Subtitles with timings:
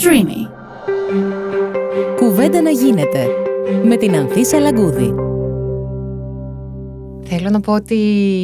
[0.00, 0.50] Streamy.
[2.16, 3.26] Κουβέντα να γίνεται
[3.84, 5.14] με την Ανθίσα Λαγκούδη.
[7.24, 7.96] Θέλω να πω ότι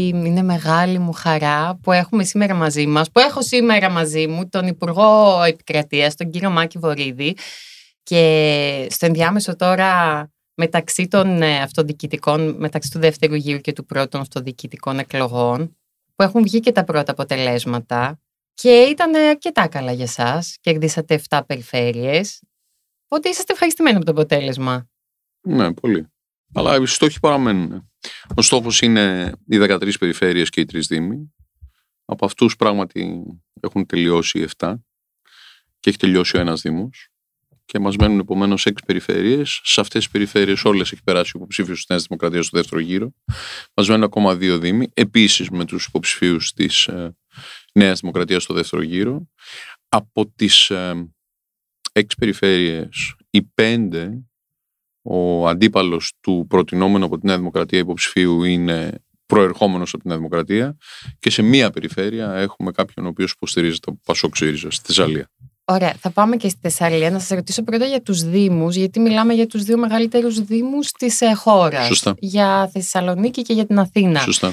[0.08, 4.66] είναι μεγάλη μου χαρά που έχουμε σήμερα μαζί μας, που έχω σήμερα μαζί μου τον
[4.66, 7.36] Υπουργό Επικρατείας, τον κύριο Μάκη Βορύδη
[8.02, 9.92] και στο ενδιάμεσο τώρα
[10.54, 15.76] μεταξύ των ε, αυτοδιοικητικών, μεταξύ του δεύτερου γύρου και του πρώτων αυτοδιοικητικών εκλογών
[16.14, 18.18] που έχουν βγει και τα πρώτα αποτελέσματα
[18.54, 20.56] και ήταν αρκετά καλά για σας.
[20.60, 22.42] Κερδίσατε 7 περιφέρειες.
[23.08, 24.88] Οπότε είσαστε ευχαριστημένοι από το αποτέλεσμα.
[25.40, 26.06] Ναι, πολύ.
[26.54, 27.90] Αλλά οι στόχοι παραμένουν.
[28.34, 31.34] Ο στόχος είναι οι 13 περιφέρειες και οι 3 Δήμοι.
[32.04, 33.22] Από αυτούς πράγματι
[33.60, 34.74] έχουν τελειώσει οι 7
[35.80, 37.08] και έχει τελειώσει ο ένας Δήμος.
[37.64, 39.60] Και μας μένουν επομένως 6 περιφέρειες.
[39.62, 43.12] Σε αυτές τις περιφέρειες όλες έχει περάσει ο υποψήφιος της Νέας Δημοκρατίας στο δεύτερο γύρο.
[43.74, 44.88] Μας μένουν ακόμα δύο Δήμοι.
[44.94, 46.88] Επίσης με τους υποψηφίους της
[47.74, 49.28] ε, Νέας Δημοκρατίας στο δεύτερο γύρο.
[49.88, 51.08] Από τις ε,
[51.92, 54.24] 6 περιφέρειες, οι 5
[55.06, 60.76] ο αντίπαλος του προτινόμενου από τη Νέα Δημοκρατία υποψηφίου είναι προερχόμενος από τη Νέα Δημοκρατία
[61.18, 65.30] και σε μία περιφέρεια έχουμε κάποιον ο οποίος υποστηρίζει το Πασόκ ΣΥΡΙΖΑ στη Θεσσαλία.
[65.64, 67.10] Ωραία, θα πάμε και στη Θεσσαλία.
[67.10, 71.20] Να σας ρωτήσω πρώτα για τους Δήμους, γιατί μιλάμε για τους δύο μεγαλύτερους Δήμους της
[71.20, 71.86] ε, χώρας.
[71.86, 72.14] Σωστά.
[72.18, 74.20] Για Θεσσαλονίκη και για την Αθήνα.
[74.20, 74.52] Σωστά.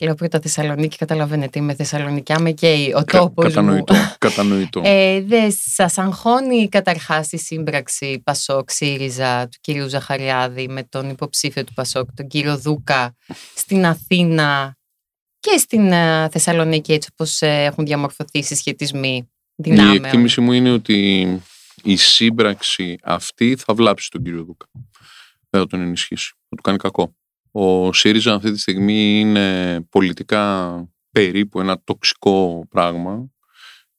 [0.00, 3.48] Λέω πρώτα Θεσσαλονίκη, καταλαβαίνετε, είμαι Θεσσαλονικιά, με καίει ο Κα- τόπο μου.
[3.48, 3.94] κατανοητό.
[4.18, 4.80] κατανοητό.
[4.84, 11.64] Ε, δεν σας αγχώνει καταρχάς η σύμπραξη Πασόκ ΣΥΡΙΖΑ του κυρίου Ζαχαριάδη με τον υποψήφιο
[11.64, 13.14] του Πασόκ, τον κύριο Δούκα,
[13.54, 14.76] στην Αθήνα
[15.40, 19.16] και στην ε, Θεσσαλονίκη, έτσι όπως έχουν διαμορφωθεί οι συσχετισμοί
[19.56, 20.04] Η δυνάμεων.
[20.04, 21.26] εκτίμηση μου είναι ότι
[21.82, 24.66] η σύμπραξη αυτή θα βλάψει τον κύριο Δούκα.
[25.50, 26.32] Δεν θα τον ενισχύσει.
[26.48, 27.12] Θα του κάνει κακό.
[27.50, 33.30] Ο ΣΥΡΙΖΑ αυτή τη στιγμή είναι πολιτικά περίπου ένα τοξικό πράγμα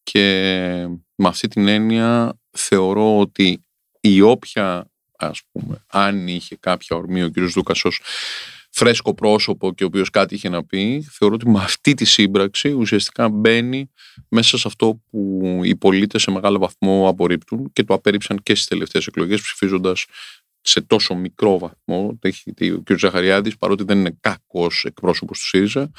[0.03, 0.25] και
[1.15, 3.65] με αυτή την έννοια θεωρώ ότι
[3.99, 8.01] η όποια ας πούμε αν είχε κάποια ορμή ο κύριος Δούκας ως
[8.71, 12.69] φρέσκο πρόσωπο και ο οποίος κάτι είχε να πει θεωρώ ότι με αυτή τη σύμπραξη
[12.69, 13.91] ουσιαστικά μπαίνει
[14.29, 18.67] μέσα σε αυτό που οι πολίτες σε μεγάλο βαθμό απορρίπτουν και το απέρριψαν και στις
[18.67, 20.05] τελευταίες εκλογές ψηφίζοντας
[20.69, 22.97] σε τόσο μικρό βαθμό το έχει δει ο κ.
[22.97, 25.91] Ζαχαριάδης παρότι δεν είναι κακός εκπρόσωπος του ΣΥΡΙΖΑ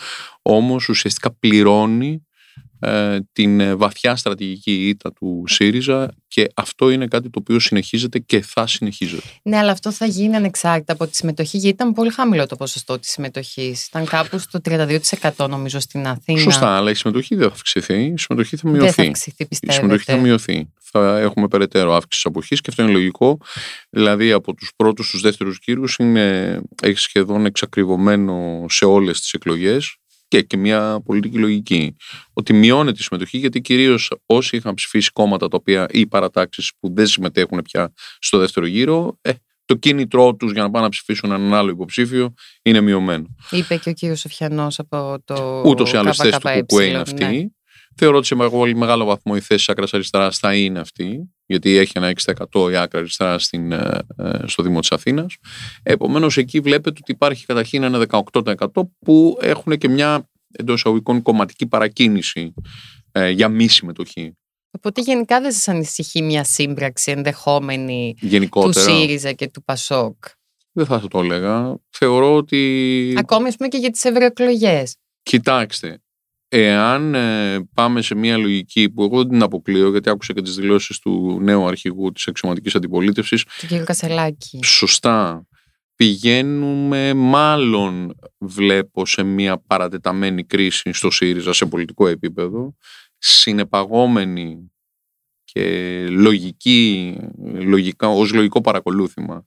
[0.42, 2.30] όμως ουσιαστικά πληρώνει ε,
[3.33, 8.41] την ε, βαθιά στρατηγική ήττα του ΣΥΡΙΖΑ και αυτό είναι κάτι το οποίο συνεχίζεται και
[8.41, 9.23] θα συνεχίζεται.
[9.43, 12.99] Ναι, αλλά αυτό θα γίνει ανεξάρτητα από τη συμμετοχή, γιατί ήταν πολύ χαμηλό το ποσοστό
[12.99, 13.87] της συμμετοχής.
[13.87, 16.39] Ήταν κάπου στο 32% νομίζω στην Αθήνα.
[16.41, 19.07] Σωστά, αλλά η συμμετοχή δεν θα αυξηθεί, η συμμετοχή θα Δεν θα μειωθεί.
[19.07, 20.23] αυξηθεί, Η συμμετοχή θα πιστεύετε.
[20.27, 20.69] μειωθεί.
[20.93, 23.39] Θα έχουμε περαιτέρω αύξηση αποχής και αυτό είναι λογικό.
[23.91, 25.97] Δηλαδή από τους πρώτους στους δεύτερους γύρους
[26.83, 29.97] έχει σχεδόν εξακριβωμένο σε όλες τις εκλογές
[30.31, 31.97] και, και μια πολιτική λογική.
[32.33, 36.95] Ότι μειώνεται η συμμετοχή γιατί κυρίως όσοι είχαν ψηφίσει κόμματα τα οποία, ή παρατάξεις που
[36.95, 39.33] δεν συμμετέχουν πια στο δεύτερο γύρο, ε,
[39.65, 43.37] το κίνητρό τους για να πάνε να ψηφίσουν έναν άλλο υποψήφιο είναι μειωμένο.
[43.51, 45.63] Είπε και ο κύριος Σοφιανός από το.
[45.67, 47.55] Ούτως ή άλλως θέση του ΚΚΕ, ΚΚΕ είναι αυτή.
[48.00, 48.06] Ναι.
[48.06, 51.77] Θεωρώ ότι σε πολύ μεγάλο βαθμό η θέση τη άκρας αριστερά θα είναι αυτή, γιατί
[51.77, 52.12] έχει ένα
[52.53, 55.37] 6% η άκρα αριστερά στην, ε, ε, στο Δήμο της Αθήνας.
[55.83, 61.66] Επομένως, εκεί βλέπετε ότι υπάρχει καταρχήν ένα 18% που έχουν και μια εντός εισαγωγικών κομματική
[61.66, 62.55] παρακίνηση
[63.12, 64.34] ε, για μη συμμετοχή.
[64.71, 68.84] Οπότε γενικά δεν σας ανησυχεί μια σύμπραξη ενδεχόμενη του Γενικότερα.
[68.84, 70.25] ΣΥΡΙΖΑ και του ΠΑΣΟΚ;
[70.72, 71.77] Δεν θα το έλεγα.
[71.91, 73.15] Θεωρώ ότι.
[73.19, 74.97] Ακόμη ας πούμε και για τις ευρωεκλογές.
[75.22, 76.00] Κοιτάξτε,
[76.53, 80.55] εάν ε, πάμε σε μια λογική που εγώ δεν την αποκλείω, γιατί άκουσα και τις
[80.55, 84.59] δηλώσεις του νέου αρχηγού της αξιωματικής αντιπολίτευσης, Του κύριου Κασελάκη.
[84.65, 85.47] σωστά
[85.94, 92.77] πηγαίνουμε μάλλον βλέπω σε μια παρατεταμένη κρίση στο ΣΥΡΙΖΑ σε πολιτικό επίπεδο,
[93.19, 94.72] συνεπαγόμενη
[95.44, 99.47] και λογική, λογικά, ως λογικό παρακολούθημα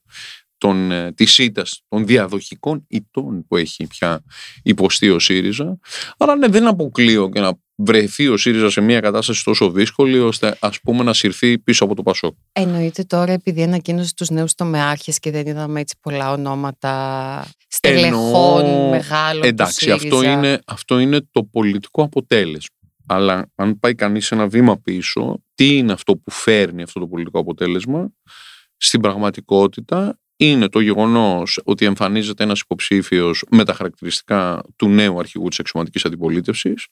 [0.64, 4.24] των, ε, της ήττας των διαδοχικών ητών που έχει πια
[4.64, 5.80] υποστεί ο ΣΥΡΙΖΑ.
[6.18, 10.58] Άρα ναι, δεν αποκλείω και να βρεθεί ο ΣΥΡΙΖΑ σε μια κατάσταση τόσο δύσκολη ώστε
[10.60, 12.36] ας πούμε να συρθεί πίσω από το ΠΑΣΟΚ.
[12.52, 18.90] Εννοείται τώρα επειδή ανακοίνωσε τους νέους τομεάρχες και δεν είδαμε έτσι πολλά ονόματα στελεχών Εννοώ-
[18.90, 19.42] μεγάλων.
[19.42, 20.32] του Εντάξει, αυτό ΣΥΡΙΖΑ.
[20.32, 22.76] είναι, αυτό είναι το πολιτικό αποτέλεσμα.
[23.08, 27.40] Αλλά αν πάει κανείς ένα βήμα πίσω, τι είναι αυτό που φέρνει αυτό το πολιτικό
[27.40, 28.10] αποτέλεσμα,
[28.78, 35.48] στην πραγματικότητα είναι το γεγονός ότι εμφανίζεται ένας υποψήφιος με τα χαρακτηριστικά του νέου αρχηγού
[35.48, 36.88] της αξιωματικής αντιπολίτευσης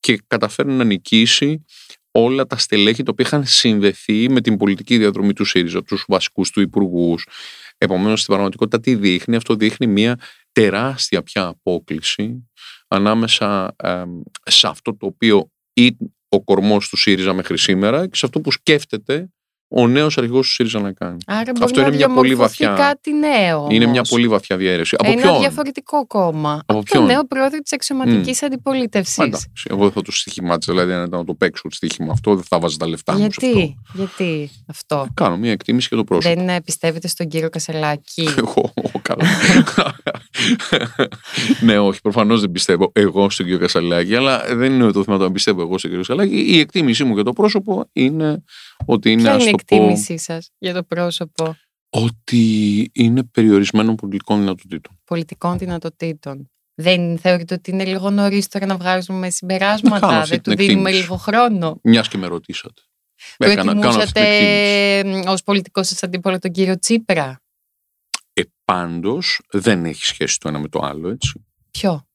[0.00, 1.64] και καταφέρνει να νικήσει
[2.10, 6.50] όλα τα στελέχη τα οποία είχαν συνδεθεί με την πολιτική διαδρομή του ΣΥΡΙΖΑ, τους βασικούς
[6.50, 7.26] του υπουργούς.
[7.78, 10.18] Επομένως, στην πραγματικότητα τι δείχνει, αυτό δείχνει μια
[10.52, 12.48] τεράστια πια απόκληση
[12.88, 14.04] ανάμεσα ε,
[14.42, 15.96] σε αυτό το οποίο είναι
[16.28, 19.28] ο κορμός του ΣΥΡΙΖΑ μέχρι σήμερα και σε αυτό που σκέφτεται
[19.70, 21.16] ο νέος αρχηγός του ΣΥΡΙΖΑ να κάνει.
[21.26, 23.66] Άρα μπορεί Αυτό να είναι μια πολύ διαμορφωθεί βαθιά- κάτι νέο.
[23.70, 24.08] Είναι μια όμως.
[24.08, 24.96] πολύ βαθιά διαίρεση.
[24.98, 26.52] Από Ένα ποιον; διαφορετικό κόμμα.
[26.52, 29.16] Από Από, ποιον; το νέο πρόεδρο της αξιωματική αντιπολίτευσης.
[29.18, 32.12] Μα εντάξει, εγώ δεν θα το στοιχημάτισα, δηλαδή αν ήταν να το παίξω το στοίχημα
[32.12, 33.46] αυτό, δεν θα βάζα τα λεφτά μου σε αυτό.
[33.46, 35.06] Γιατί, γιατί αυτό.
[35.14, 36.34] Κάνω μια εκτίμηση για το πρόσωπο.
[36.34, 38.72] Δεν ε, πιστεύετε στον κύριο Κασελάκη; Εγώ,
[39.14, 39.94] καλά.
[41.60, 45.24] ναι, όχι, προφανώς δεν πιστεύω εγώ στον κύριο Κασαλάκη, αλλά δεν είναι το θέμα το
[45.24, 46.34] αν πιστεύω εγώ στον κύριο Κασαλάκη.
[46.54, 48.44] Η εκτίμησή μου για το πρόσωπο είναι
[48.86, 51.56] ότι είναι, Ποια ας είναι η το πω, εκτίμησή σας για το πρόσωπο;
[51.90, 54.98] Ότι είναι περιορισμένων πολιτικών δυνατοτήτων.
[55.04, 56.50] πολιτικών δυνατοτήτων.
[56.80, 60.52] Δεν θεωρείτε ότι είναι λίγο νωρίς τώρα να βγάζουμε Να κάνω συμπεράσματα, αυτή δεν την
[60.52, 61.02] του δίνουμε εκτίμηση.
[61.02, 62.82] λίγο χρόνο; Μιας και με ρωτήσατε.
[63.36, 65.28] Το Έκανα- κάνω αυτή την εκτιμούσατε εκτίμηση.
[65.28, 67.40] ως πολιτικός σας αντίπολο τον κύριο Τσίπρα;
[68.68, 71.46] Ε, πάντως, δεν έχει σχέση το ένα με το άλλο, έτσι.
[71.70, 72.06] Ποιο;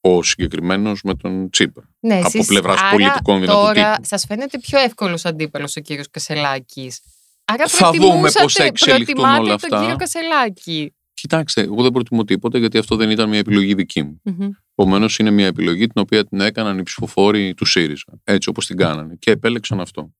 [0.00, 1.88] Ο συγκεκριμένος με τον Τσίπρα.
[2.00, 4.04] Ναι, Από εσείς, πλευράς άρα πολιτικών Τώρα δυνατοτήτων.
[4.04, 7.00] σας φαίνεται πιο εύκολος αντίπαλος ο κύριος Κασελάκης.
[7.44, 9.80] Άρα Θα δούμε προτιμούσατε- πώς θα εξελιχθούν προτιμάτε όλα τον αυτά.
[9.80, 10.94] κύριο Κασελάκη.
[11.14, 14.20] Κοιτάξτε, εγώ δεν προτιμώ τίποτα γιατί αυτό δεν ήταν μια επιλογή δική μου.
[14.24, 14.48] Μμμ.
[14.74, 18.12] Επομένως, είναι μια επιλογή την οποία την έκαναν οι ψηφοφόροι του ΣΥΡΙΖΑ.
[18.24, 19.16] Έτσι όπως την κάνανε.
[19.18, 20.10] Και επέλεξαν αυτό.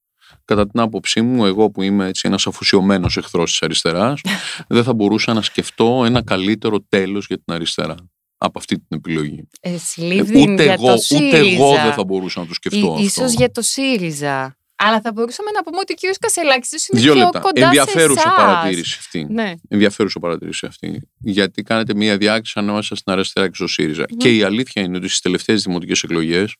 [0.44, 4.20] Κατά την άποψή μου, εγώ που είμαι έτσι ένας αφουσιωμένο εχθρός της αριστεράς,
[4.68, 7.94] δεν θα μπορούσα να σκεφτώ ένα καλύτερο τέλος για την αριστερά
[8.38, 9.48] από αυτή την επιλογή.
[9.60, 11.36] Ε, Ε, Σλίβδιν ούτε, για εγώ, το ούτε ΣΥΡΙΖΑ.
[11.46, 13.02] εγώ δεν θα μπορούσα να το σκεφτώ Ή- αυτό.
[13.02, 14.55] Ίσως για το ΣΥΡΙΖΑ.
[14.78, 17.38] Αλλά θα μπορούσαμε να πούμε ότι ο κύριος Κασελάκης ίσως είναι Δύο πιο λεπτά.
[17.40, 18.36] κοντά Ενδιαφέρουσα σε εσάς.
[18.36, 19.26] παρατήρηση αυτή.
[19.30, 19.54] Ναι.
[19.68, 21.08] Ενδιαφέρουσα παρατήρηση αυτή.
[21.18, 24.04] Γιατί κάνετε μια διάκριση ανάμεσα στην αριστερά και στο ΣΥΡΙΖΑ.
[24.16, 26.54] Και η αλήθεια είναι ότι στις τελευταίες δημοτικές εκλογές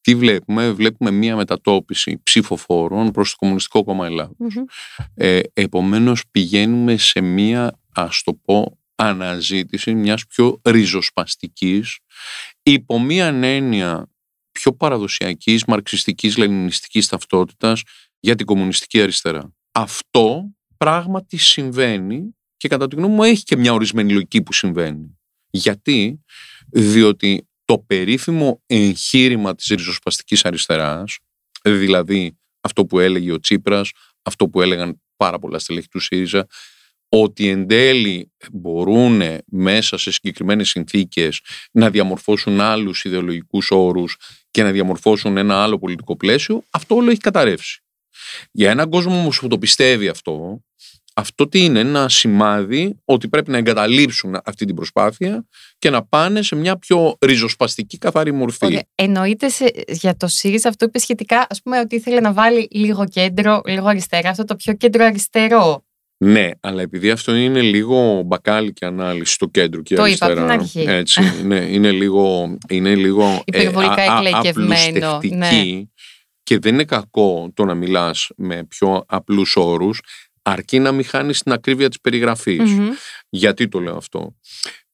[0.00, 4.32] τι βλέπουμε, βλέπουμε μια μετατόπιση ψηφοφόρων προς το Κομμουνιστικό Κόμμα Ελλάδα.
[4.38, 4.64] Μμμ.
[5.14, 11.98] Ε, Επομένως, πηγαίνουμε σε μια, ας το πω, αναζήτηση μιας πιο ριζοσπαστικής
[12.62, 14.08] υπό μια έννοια
[14.58, 17.82] πιο παραδοσιακής μαρξιστικής λενινιστικής ταυτότητας
[18.20, 19.52] για την κομμουνιστική αριστερά.
[19.72, 25.18] Αυτό πράγματι συμβαίνει και κατά τη γνώμη μου έχει και μια ορισμένη λογική που συμβαίνει.
[25.50, 26.24] Γιατί,
[26.68, 31.18] διότι το περίφημο εγχείρημα της ριζοσπαστικής αριστεράς,
[31.62, 33.90] δηλαδή αυτό που έλεγε ο Τσίπρας,
[34.22, 36.46] αυτό που έλεγαν πάρα πολλά στελέχη του ΣΥΡΙΖΑ,
[37.08, 41.40] ότι εν τέλει μπορούν μέσα σε συγκεκριμένες συνθήκες
[41.70, 44.16] να διαμορφώσουν άλλους ιδεολογικούς όρους
[44.50, 47.82] και να διαμορφώσουν ένα άλλο πολιτικό πλαίσιο, αυτό όλο έχει καταρρεύσει.
[48.50, 50.62] Για έναν κόσμο όμως που το πιστεύει αυτό,
[51.14, 55.46] αυτό τι είναι, ένα σημάδι ότι πρέπει να εγκαταλείψουν αυτή την προσπάθεια
[55.78, 58.64] και να πάνε σε μια πιο ριζοσπαστική καθαρή μορφή.
[58.64, 58.82] Ωραία.
[58.94, 63.04] Εννοείται σε, για το ΣΥΡΙΖΑ αυτό είπε σχετικά, ας πούμε, ότι ήθελε να βάλει λίγο
[63.06, 65.84] κέντρο, λίγο αριστερά, αυτό το πιο κέντρο αριστερό.
[66.24, 70.52] Ναι, αλλά επειδή αυτό είναι λίγο μπακάλι και ανάλυση στο κέντρο και Το είπα αριστερά.
[70.52, 70.84] από την αρχή.
[70.90, 75.82] Έτσι, ναι, είναι λίγο, είναι λίγο Υπερβολικά α- α- εκλεκευμένο, απλουστευτική ναι.
[76.42, 80.00] και δεν είναι κακό το να μιλάς με πιο απλούς όρους
[80.42, 82.70] αρκεί να μην χάνεις την ακρίβεια της περιγραφής.
[82.70, 82.88] Μμμ.
[83.28, 84.36] Γιατί το λέω αυτό;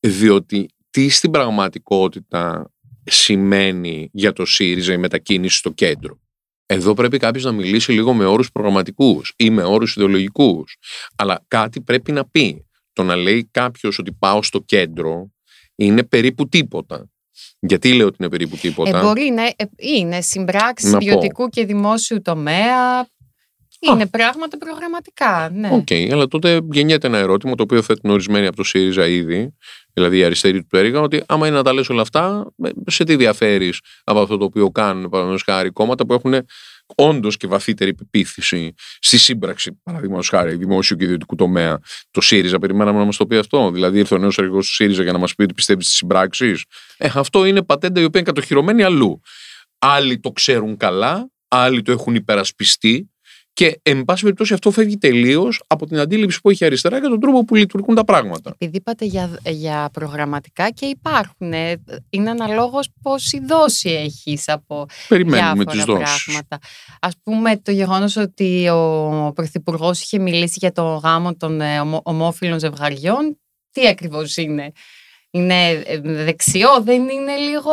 [0.00, 2.73] Διότι τι στην πραγματικότητα
[3.05, 6.19] σημαίνει για το ΣΥΡΙΖΑ η μετακίνηση στο κέντρο;
[6.66, 10.76] Εδώ πρέπει κάποιος να μιλήσει λίγο με όρους προγραμματικούς ή με όρους ιδεολογικούς.
[11.16, 12.66] Αλλά κάτι πρέπει να πει.
[12.93, 15.31] Το να λέει κάποιος ότι πάω στο κέντρο
[15.75, 17.08] είναι περίπου τίποτα.
[17.61, 21.05] Γιατί λέω ότι είναι περίπου τίποτα; Ε, μπορεί να ε, είναι συμπράξεις Να πω.
[21.05, 23.08] ιδιωτικού και δημόσιου τομέα.
[23.93, 25.50] Είναι πράγματα προγραμματικά.
[25.55, 25.71] Ναι.
[25.73, 29.55] Οκ, αλλά τότε γεννιέται ένα ερώτημα το οποίο θέτουν ορισμένοι από το ΣΥΡΙΖΑ ήδη,
[29.93, 33.05] δηλαδή οι αριστεροί του έλεγαν ότι άμα είναι να τα λες όλα αυτά, ε, σε
[33.05, 36.35] τι διαφέρεις από αυτό το οποίο κάνουν παραδείγματος χάρη κόμματα που έχουν
[36.95, 41.79] όντως και βαθύτερη πεποίθηση στη σύμπραξη, παραδείγματος χάρη, δημόσιου και ιδιωτικού τομέα.
[42.11, 43.71] Το ΣΥΡΙΖΑ, περιμέναμε να μας το πει αυτό.
[43.71, 46.64] Δηλαδή, ήρθε ο νέος αρχηγό του ΣΥΡΙΖΑ για να μας πει ότι πιστεύεις στις συμπράξεις.
[46.97, 49.21] Ε, αυτό είναι πατέντα η οποία είναι κατοχυρωμένη αλλού.
[49.79, 53.13] Άλλοι το ξέρουν καλά, άλλοι το έχουν υπερασπιστεί
[53.54, 57.08] και, εν πάση περιπτώσει, αυτό φεύγει τελείως από την αντίληψη που έχει η αριστερά για
[57.08, 58.50] τον τρόπο που λειτουργούν τα πράγματα.
[58.50, 61.52] Επειδή είπατε για, για προγραμματικά και υπάρχουν.
[61.52, 66.25] ε, Είναι αναλόγως πόση δόση έχεις από Περιμένουμε τις διάφορα δόσεις.
[66.25, 66.58] πράγματα.
[67.00, 72.00] Ας πούμε το γεγονός ότι ο Πρωθυπουργός είχε μιλήσει για το γάμο των ε, ομο-
[72.04, 73.38] ομόφυλων ζευγαριών.
[73.70, 74.73] Τι ακριβώς είναι;
[75.30, 77.73] Είναι ε, δεξιό, δεν είναι λίγο...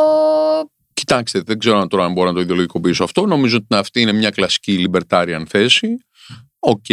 [1.04, 3.26] Κοιτάξτε, δεν ξέρω αν τώρα αν μπορώ να το ιδεολογικοποιήσω αυτό.
[3.26, 5.88] Νομίζω ότι αυτή είναι μια κλασική libertarian θέση.
[6.58, 6.84] Οκ,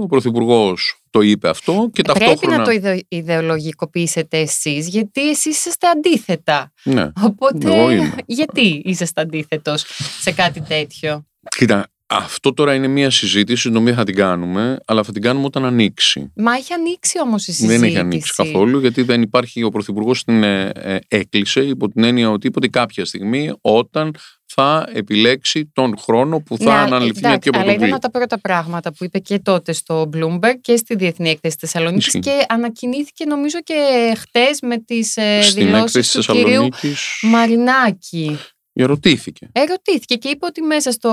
[0.00, 2.56] ο Πρωθυπουργός το είπε αυτό και Πρέπει ταυτόχρονα.
[2.56, 6.72] να το ιδε- ιδεολογικοποιήσετε εσείς, γιατί εσείς είσαστε αντίθετα.
[6.82, 7.10] Ναι.
[7.22, 8.14] Οπότε, Εγώ είμαι.
[8.26, 9.84] γιατί είσαστε αντίθετος
[10.20, 15.02] σε κάτι τέτοιο; Κοίτα, αυτό τώρα είναι μια συζήτηση την οποία θα την κάνουμε, αλλά
[15.02, 16.32] θα την κάνουμε όταν ανοίξει.
[16.36, 17.78] Μα έχει ανοίξει όμως η συζήτηση.
[17.78, 22.04] Δεν έχει ανοίξει καθόλου, γιατί δεν υπάρχει ο Πρωθυπουργός την ε, ε, έκλεισε υπό την
[22.04, 24.14] έννοια ότι είπε ότι κάποια στιγμή όταν
[24.50, 27.94] θα επιλέξει τον χρόνο που θα Ναι, αναλυθεί μια εντάξει, τέτοια Αλλά ήταν πρωτοβουλία.
[27.94, 32.06] από τα πρώτα πράγματα που είπε και τότε στο Bloomberg και στη Διεθνή Έκθεση Θεσσαλονίκης
[32.06, 32.18] Ισχύει.
[32.20, 33.74] και ανακοινήθηκε νομίζω και
[34.18, 35.10] χτες με τις
[35.40, 38.38] Στην δηλώσεις έκθεση του της κυρίου Θεσσαλονίκης Μαρινάκη.
[38.82, 39.48] Ερωτήθηκε.
[39.52, 41.12] Ερωτήθηκε και είπε ότι μέσα στο,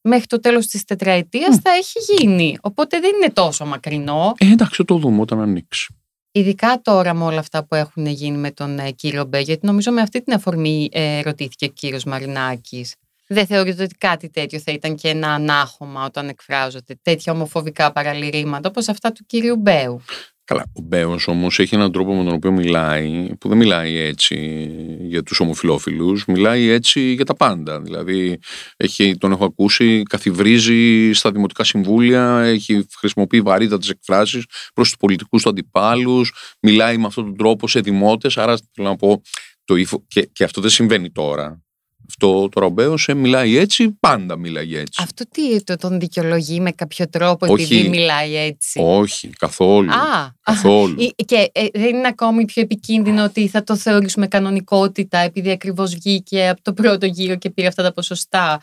[0.00, 1.60] μέχρι το τέλος της τετραετίας Μμ.
[1.62, 2.58] θα έχει γίνει.
[2.60, 4.34] Οπότε δεν είναι τόσο μακρινό.
[4.38, 5.94] Ε, εντάξει, θα το δούμε όταν ανοίξει.
[6.36, 9.92] Ειδικά τώρα με όλα αυτά που έχουν γίνει με τον ε, κύριο Μπέ, γιατί νομίζω
[9.92, 12.94] με αυτή την αφορμή ε, ρωτήθηκε ο κύριος Μαρινάκης.
[13.26, 18.68] Δεν θεωρείτε ότι κάτι τέτοιο θα ήταν και ένα ανάχωμα όταν εκφράζονται τέτοια ομοφοβικά παραλυρήματα
[18.68, 20.00] όπως αυτά του κύριου Μπέου;
[20.46, 24.68] Καλά, ο Μπέος όμως έχει έναν τρόπο με τον οποίο μιλάει, που δεν μιλάει έτσι
[25.00, 27.80] για τους ομοφυλόφιλου, μιλάει έτσι για τα πάντα.
[27.80, 28.38] Δηλαδή,
[28.76, 35.42] έχει, τον έχω ακούσει, καθιβρίζει στα δημοτικά συμβούλια, έχει χρησιμοποιεί βαρύτατε εκφράσεις προς τους πολιτικούς
[35.42, 38.38] του αντιπάλους, μιλάει με αυτόν τον τρόπο σε δημότες.
[38.38, 39.22] Άρα, θέλω να πω,
[39.64, 41.63] το ύφο, και, και αυτό δεν συμβαίνει τώρα.
[42.08, 45.02] Αυτό τώρα ο Μπέος ε, μιλάει έτσι, πάντα μιλάει έτσι.
[45.02, 47.62] Αυτό τι το, τον δικαιολογεί με κάποιο τρόπο Όχι.
[47.74, 49.90] επειδή μιλάει έτσι; Όχι, καθόλου.
[49.90, 51.00] Α, καθόλου.
[51.00, 55.94] Ή- Και ε, δεν είναι ακόμη πιο επικίνδυνο ότι θα το θεωρήσουμε κανονικότητα επειδή ακριβώς
[55.94, 58.62] βγήκε από το πρώτο γύρο και πήρε αυτά τα ποσοστά;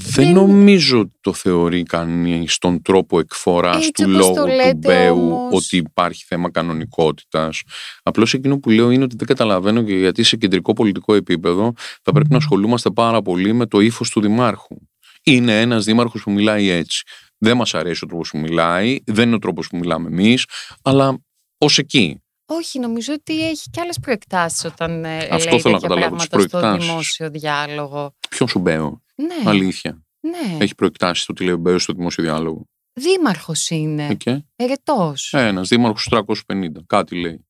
[0.00, 4.42] Δεν Δεν- νομίζω ότι το θεωρεί κανείς στον τρόπο εκφοράς Έτσι του όπως λόγου το
[4.42, 5.54] του λέτε Μπέου όμως.
[5.64, 7.62] ότι υπάρχει θέμα κανονικότητας.
[8.02, 12.12] Απλώς εκείνο που λέω είναι ότι δεν καταλαβαίνω και γιατί σε κεντρικό πολιτικό επίπεδο θα
[12.12, 14.76] πρέπει να ασχολούμαστε πάρα πολύ με το ύφος του Δημάρχου.
[15.22, 17.02] Είναι ένας δήμαρχος που μιλάει έτσι.
[17.38, 20.44] Δεν μας αρέσει ο τρόπος που μιλάει, δεν είναι ο τρόπος που μιλάμε εμείς,
[20.82, 21.18] αλλά
[21.58, 22.22] ως εκεί.
[22.50, 26.16] Όχι, νομίζω ότι έχει και άλλες προεκτάσεις όταν ε, Αυτό λέει θέλω να τέτοια καταλάβω,
[26.16, 26.86] τις πράγματα στο προεκτάσεις.
[26.88, 28.14] δημόσιο διάλογο.
[28.28, 30.02] Ποιος ο Μπέο, Ναι, αλήθεια.
[30.20, 30.56] ναι.
[30.64, 32.64] Έχει προεκτάσεις το τι λέει ο Μπέο στο δημόσιο διάλογο.
[33.00, 35.32] Δήμαρχος είναι, Ε, και; Ερετός.
[35.32, 37.46] Ε, ένας δήμαρχος στους 350, κάτι λέει.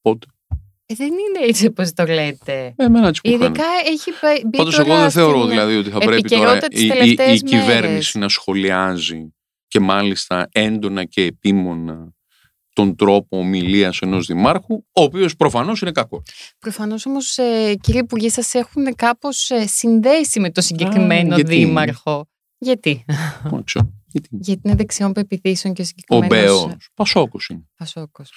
[0.00, 0.26] Πότε;
[0.86, 2.74] δεν είναι έτσι όπως το λέτε.
[2.76, 3.46] Ε, εμένα έτσι μου φαίνεται.
[3.46, 6.52] Ειδικά έχει μπει- μπει Πάντως, τώρα εγώ δεν θεωρώ στην δηλαδή ότι θα πρέπει επικαιρότητα
[6.54, 8.14] τώρα τις η, η, τελευταίες η κυβέρνηση μέρες.
[8.14, 9.34] να σχολιάζει
[9.68, 12.14] και μάλιστα έντονα και επίμονα
[12.76, 16.22] τον τρόπο ομιλίας ενός δημάρχου, ο οποίος προφανώς είναι κακός.
[16.58, 22.28] Προφανώς όμως, ε, κύριε Υπουργέ, σας έχουν κάπως ε, συνδέσει με το συγκεκριμένο γιατί; δήμαρχο.
[22.58, 23.04] Γιατί;
[23.42, 23.92] Δεν ξέρω.
[24.06, 26.88] Γιατί; Γιατί είναι δεξιών πεπιθήσεων και ο Ο συγκεκριμένος Μπέος.
[26.94, 27.68] Πασόκος είναι.
[27.76, 28.30] Πασόκος.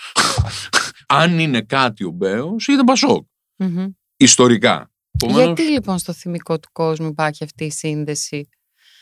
[1.21, 3.25] Αν είναι κάτι ο Μπέος, ήταν Πασόκ.
[3.55, 3.85] Μμμ.
[4.17, 4.91] Ιστορικά.
[5.11, 8.49] Επομένως, Γιατί λοιπόν στο θυμικό του κόσμου υπάρχει αυτή η σύνδεση;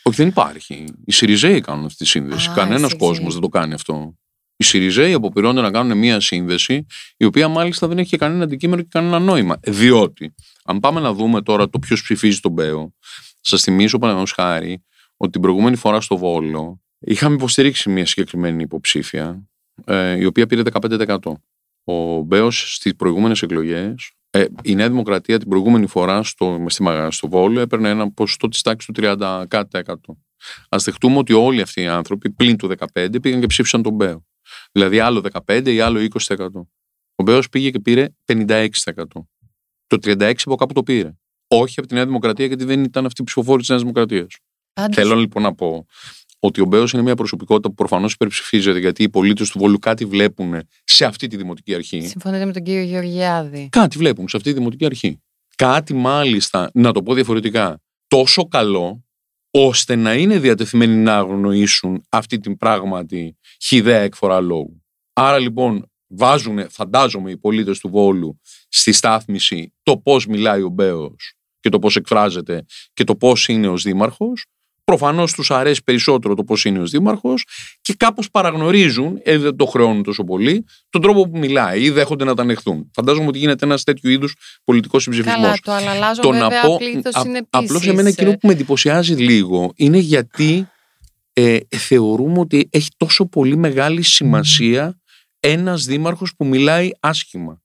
[0.02, 0.84] Όχι, δεν υπάρχει.
[1.04, 2.50] Οι Σιριζέοι κάνουν αυτή τη σύνδεση.
[2.50, 3.08] Α, Κανένας οι Σιριζέοι.
[3.08, 4.14] κόσμος δεν το κάνει αυτό.
[4.60, 6.86] Οι Σιριζέοι αποπειρώνται να κάνουν μια σύνδεση,
[7.16, 9.58] η οποία μάλιστα δεν έχει και κανένα αντικείμενο και κανένα νόημα.
[9.62, 10.34] Διότι,
[10.64, 12.94] αν πάμε να δούμε τώρα το ποιος ψηφίζει τον Μπέο,
[13.40, 14.84] σας θυμίσω παραδείγματος χάρη
[15.16, 19.48] ότι την προηγούμενη φορά στο Βόλο είχαμε υποστηρίξει μια συγκεκριμένη υποψήφια,
[19.84, 21.42] ε, η οποία πήρε 15%.
[21.84, 27.10] Ο Μπέος στις προηγούμενες εκλογές, ε, η Νέα Δημοκρατία την προηγούμενη φορά στο, στη Μαγα-
[27.10, 30.18] στο Βόλο έπαιρνε ένα ποσοστό της τάξης του 30 κάτι τοις εκατό.
[30.68, 34.26] Α δεχτούμε ότι όλοι αυτοί οι άνθρωποι πλην του 15 πήγαν και ψήφισαν τον Μπέο.
[34.72, 36.36] Δηλαδή άλλο 15 ή άλλο 20%.
[37.14, 38.68] Ο Μπέος πήγε και πήρε 56%.
[39.86, 41.12] Το 36% από κάπου το πήρε.
[41.48, 44.36] Όχι από τη Νέα Δημοκρατία, γιατί δεν ήταν αυτή η ψηφοφόρη της Νέας Δημοκρατίας.
[44.72, 45.86] Πάντως, Θέλω λοιπόν να πω
[46.38, 50.04] ότι ο Μπέος είναι μια προσωπικότητα που προφανώς υπερψηφίζεται, γιατί οι πολίτες του Βόλου κάτι
[50.04, 52.00] βλέπουν σε αυτή τη δημοτική αρχή.
[52.00, 53.68] Συμφωνείτε με τον κύριο Γεωργιάδη.
[53.70, 55.22] Κάτι βλέπουν σε αυτή τη δημοτική αρχή.
[55.56, 59.04] Κάτι μάλιστα, να το πω διαφορετικά, τόσο καλό
[59.50, 64.82] ώστε να είναι διατεθειμένοι να αγνοήσουν αυτή την πράγματι χιδέα εκφορά λόγου.
[65.12, 71.32] Άρα λοιπόν βάζουν, φαντάζομαι, οι πολίτες του Βόλου στη στάθμιση το πώς μιλάει ο Μπέος
[71.60, 74.46] και το πώς εκφράζεται και το πώς είναι ως δήμαρχος.
[74.88, 77.46] Προφανώς τους αρέσει περισσότερο το πώς είναι ως δήμαρχος
[77.80, 82.24] και κάπως παραγνωρίζουν, ε, δεν το χρεώνουν τόσο πολύ, τον τρόπο που μιλάει ή δέχονται
[82.24, 82.90] να τα ανεχθούν.
[82.94, 85.60] Φαντάζομαι ότι γίνεται ένας τέτοιου είδους πολιτικός συμψηφισμός.
[85.60, 88.32] Καλά, το αλλάζω Το βέβαια να πω, πλήθος α- είναι απλώς επίσης, εμένα εκείνο ε,
[88.32, 90.68] που με εντυπωσιάζει λίγο είναι γιατί
[91.32, 95.00] ε, θεωρούμε ότι έχει τόσο πολύ μεγάλη σημασία
[95.40, 97.62] ένας δήμαρχος που μιλάει άσχημα.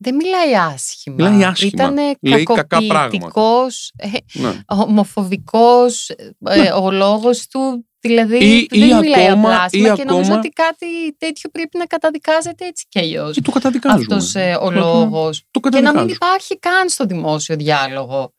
[0.00, 1.14] Δεν μιλάει άσχημα.
[1.30, 1.70] Μιλάει άσχημα.
[1.74, 4.60] Ήτανε Λέει κακά κακοποιητικός, ε, Ναι.
[4.66, 6.08] ομοφοβικός,
[6.44, 10.22] ε, ο λόγος του, δηλαδή Ή- δεν ή μιλάει ακόμα- απλά άσχημα ή και νομίζω
[10.22, 10.86] ακόμα- ότι κάτι
[11.18, 13.34] τέτοιο πρέπει να καταδικάζεται έτσι κι αλλιώς.
[13.34, 14.14] Και το καταδικάζουμε.
[14.14, 15.42] Αυτός ε, ο Ναι, λόγος.
[15.50, 16.12] Το Και να μην καταδικάζουμε.
[16.12, 18.32] υπάρχει καν στο δημόσιο διάλογο.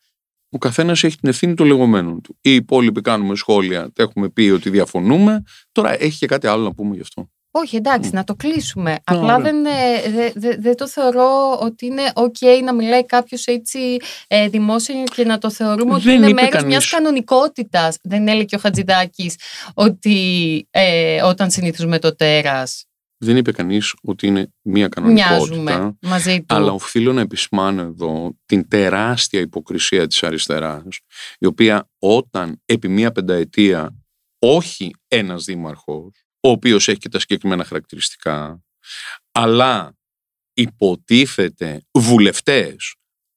[0.51, 2.37] Ο καθένας έχει την ευθύνη των λεγόμενων του.
[2.41, 5.43] Οι υπόλοιποι κάνουμε σχόλια, έχουμε πει ότι διαφωνούμε.
[5.71, 7.29] Τώρα έχει και κάτι άλλο να πούμε γι' αυτό.
[7.51, 8.91] Όχι, εντάξει, να το κλείσουμε.
[8.91, 9.39] Α, Απλά ωραία.
[9.39, 14.47] δεν, ε, δε- δε- δεν το θεωρώ ότι είναι ok να μιλάει κάποιος έτσι ε,
[14.49, 16.67] δημόσια και να το θεωρούμε ότι Δεν είναι είπε μέρος κανείς.
[16.77, 17.97] μια κανονικότητας.
[18.03, 19.35] Δεν έλεγε ο Χατζηδάκης
[19.73, 20.17] ότι
[20.71, 22.83] ε, όταν συνηθίζουμε το τέρας.
[23.21, 25.33] Δεν είπε κανείς ότι είναι μία κανονικότητα.
[25.35, 26.55] Μοιάζουμε μαζί του.
[26.55, 30.83] Αλλά οφείλω να επισημάνω εδώ την τεράστια υποκρισία της αριστεράς,
[31.39, 33.95] η οποία όταν επί μία πενταετία
[34.39, 38.63] όχι ένας δήμαρχος, ο οποίος έχει και τα συγκεκριμένα χαρακτηριστικά,
[39.31, 39.97] αλλά
[40.53, 42.93] υποτίθεται βουλευτές,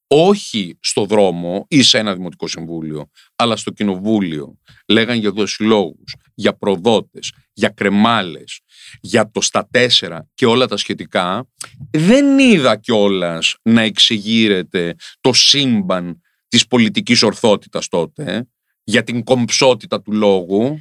[0.07, 6.53] όχι στο δρόμο ή σε ένα δημοτικό συμβούλιο, αλλά στο κοινοβούλιο, λέγαν για δοσιλόγους, για
[6.57, 8.59] προδότες, για κρεμάλες,
[9.01, 11.49] για το στα τέσσερα και όλα τα σχετικά,
[11.91, 18.47] δεν είδα κιόλας να εξηγείρεται το σύμπαν της πολιτικής ορθότητας τότε,
[18.83, 20.79] για την κομψότητα του λόγου.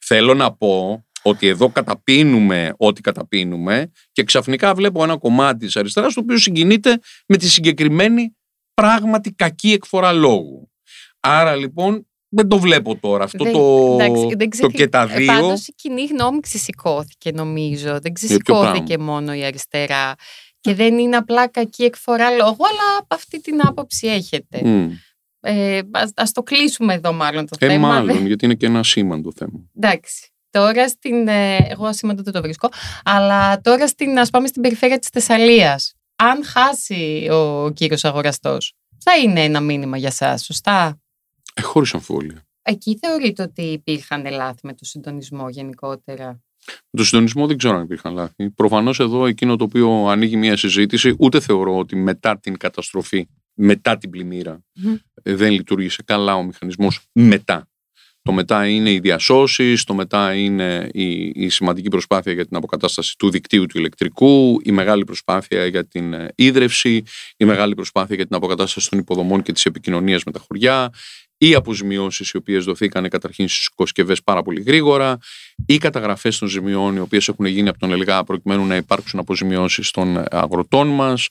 [0.00, 6.14] Θέλω να πω ότι εδώ καταπίνουμε ό,τι καταπίνουμε και ξαφνικά βλέπω ένα κομμάτι της αριστεράς
[6.14, 8.36] το οποίο συγκινείται με τη συγκεκριμένη
[8.74, 10.70] πράγματι κακή εκφορά λόγου.
[11.20, 13.24] Άρα λοιπόν δεν το βλέπω τώρα.
[13.24, 15.26] Αυτό Δεν- το, εντάξει, δεν το ξεφυ- και τα Ε, δύο.
[15.26, 17.98] Πάντως η κοινή γνώμη ξεσηκώθηκε νομίζω.
[18.00, 20.14] Δεν ξεσηκώθηκε μόνο η αριστερά.
[20.60, 24.60] Και δεν είναι απλά κακή εκφορά λόγου, αλλά αυτή την άποψη έχετε.
[24.64, 24.90] Μμ.
[25.40, 27.88] Ε, ας, ας το κλείσουμε εδώ μάλλον το Ε, θέμα.
[27.88, 29.60] μάλλον, γιατί είναι και ένα σήμαντο θέμα.
[29.76, 30.28] Εντάξει.
[30.58, 31.28] Τώρα στην.
[31.28, 32.68] ε, εγώ ασήμαντο δεν το βρίσκω.
[33.04, 35.94] Αλλά τώρα στην, ας πάμε στην περιφέρεια της Θεσσαλίας.
[36.16, 41.00] Αν χάσει ο κύριος αγοραστός, θα είναι ένα μήνυμα για σας, σωστά;
[41.54, 42.42] Ε, χωρίς αμφιβολία.
[42.62, 46.26] Εκεί θεωρείτε ότι υπήρχαν λάθη με το συντονισμό γενικότερα;
[46.66, 48.50] Με το συντονισμό δεν ξέρω αν υπήρχαν λάθη.
[48.50, 53.98] Προφανώς εδώ εκείνο το οποίο ανοίγει μια συζήτηση, ούτε θεωρώ ότι μετά την καταστροφή, μετά
[53.98, 54.96] την πλημμύρα, Μμμ.
[55.22, 57.68] ε, δεν λειτουργήσε καλά ο μηχανισμός μετά.
[58.28, 63.14] Το μετά είναι οι διασώσεις, το μετά είναι η, η σημαντική προσπάθεια για την αποκατάσταση
[63.18, 67.02] του δικτύου του ηλεκτρικού, η μεγάλη προσπάθεια για την ε, ίδρυυση,
[67.36, 70.92] η μεγάλη προσπάθεια για την αποκατάσταση των υποδομών και της επικοινωνίας με τα χωριά,
[71.38, 75.18] οι αποζημιώσεις οι οποίες δοθήκαν καταρχήν στις οικοσκευές πάρα πολύ γρήγορα,
[75.66, 79.90] οι καταγραφές των ζημιών οι οποίες έχουν γίνει από τον ΕΛΓΑ προκειμένου να υπάρξουν αποζημιώσεις
[79.90, 81.28] των αγροτών μας,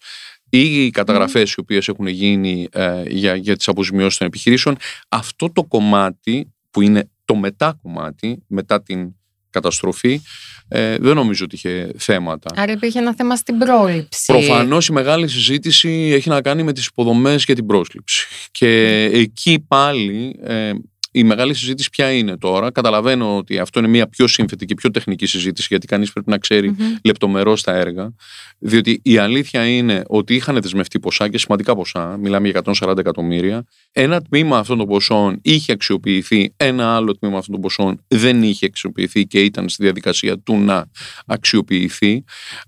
[0.50, 4.78] ή οι καταγραφές οι οποίες έχουν γίνει ε, για, για τις αποζημιώσεις των επιχειρήσεων.
[5.10, 9.16] Αυτό το κομμάτι που είναι το μετά κομμάτι, μετά την
[9.50, 10.22] καταστροφή,
[10.68, 12.54] ε, δεν νομίζω ότι είχε θέματα.
[12.56, 14.26] Άρα υπήρχε ένα θέμα στην πρόληψη.
[14.26, 18.28] Προφανώς η μεγάλη συζήτηση έχει να κάνει με τις υποδομές και την πρόσληψη.
[18.52, 20.72] Και εκεί πάλι ε,
[21.18, 22.72] η μεγάλη συζήτηση ποια είναι τώρα.
[22.72, 26.38] Καταλαβαίνω ότι αυτό είναι μια πιο σύμφετη και πιο τεχνική συζήτηση, γιατί κανείς πρέπει να
[26.38, 26.96] ξέρει Μμμ.
[27.04, 28.14] λεπτομερώς τα έργα.
[28.60, 32.18] Διότι η αλήθεια είναι ότι είχαν δεσμευτεί ποσά και σημαντικά ποσά.
[32.18, 33.66] Μιλάμε για 140 εκατομμύρια.
[33.92, 38.66] Ένα τμήμα αυτών των ποσών είχε αξιοποιηθεί, ένα άλλο τμήμα αυτών των ποσών δεν είχε
[38.66, 40.90] αξιοποιηθεί και ήταν στη διαδικασία του να
[41.26, 42.24] αξιοποιηθεί.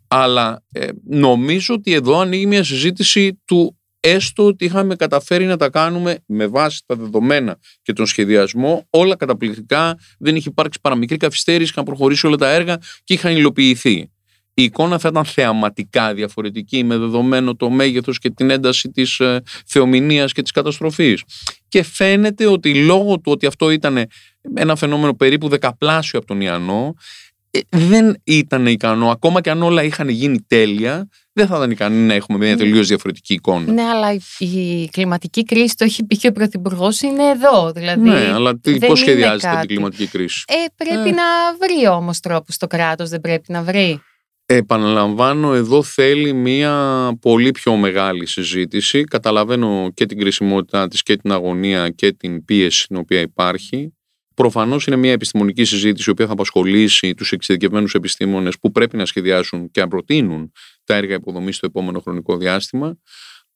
[0.07, 5.69] Αλλά ε, νομίζω ότι εδώ ανοίγει μια συζήτηση του έστω ότι είχαμε καταφέρει να τα
[5.69, 11.71] κάνουμε με βάση τα δεδομένα και τον σχεδιασμό όλα καταπληκτικά, δεν είχε υπάρξει παραμικρή καθυστέρηση,
[11.71, 14.11] είχαν προχωρήσει όλα τα έργα και είχαν υλοποιηθεί.
[14.53, 19.41] Η εικόνα θα ήταν θεαματικά διαφορετική με δεδομένο το μέγεθος και την ένταση της ε,
[19.65, 21.23] θεομηνίας και της καταστροφής.
[21.67, 24.05] Και φαίνεται ότι λόγω του ότι αυτό ήταν
[24.53, 26.93] ένα φαινόμενο περίπου δεκαπλάσιο από τον Ιαννό,
[27.28, 27.28] ε,
[27.69, 32.13] δεν ήταν ικανό, ακόμα και αν όλα είχαν γίνει τέλεια, δεν θα ήταν ικανή να
[32.13, 33.71] έχουμε μια τελείως διαφορετική εικόνα.
[33.71, 37.71] Ναι, αλλά η, η κλιματική κρίση, το έχει πει και ο Πρωθυπουργός, είναι εδώ.
[37.71, 39.59] Δηλαδή, Ναι, αλλά τι, δεν πώς είναι σχεδιάζεται κάτι.
[39.59, 41.11] την κλιματική κρίση; Ε, πρέπει Ε.
[41.11, 41.23] να
[41.59, 44.01] βρει όμως τρόπους το κράτος, δεν πρέπει να βρει.
[44.45, 46.73] Επαναλαμβάνω, εδώ θέλει μία
[47.21, 49.03] πολύ πιο μεγάλη συζήτηση.
[49.03, 53.93] Καταλαβαίνω και την κρισιμότητά της και την αγωνία και την πίεση την οποία υπάρχει.
[54.39, 59.05] Προφανώς είναι μια επιστημονική συζήτηση η οποία θα απασχολήσει τους εξειδικευμένους επιστήμονες που πρέπει να
[59.05, 60.51] σχεδιάσουν και να προτείνουν
[60.83, 62.97] τα έργα υποδομής στο επόμενο χρονικό διάστημα.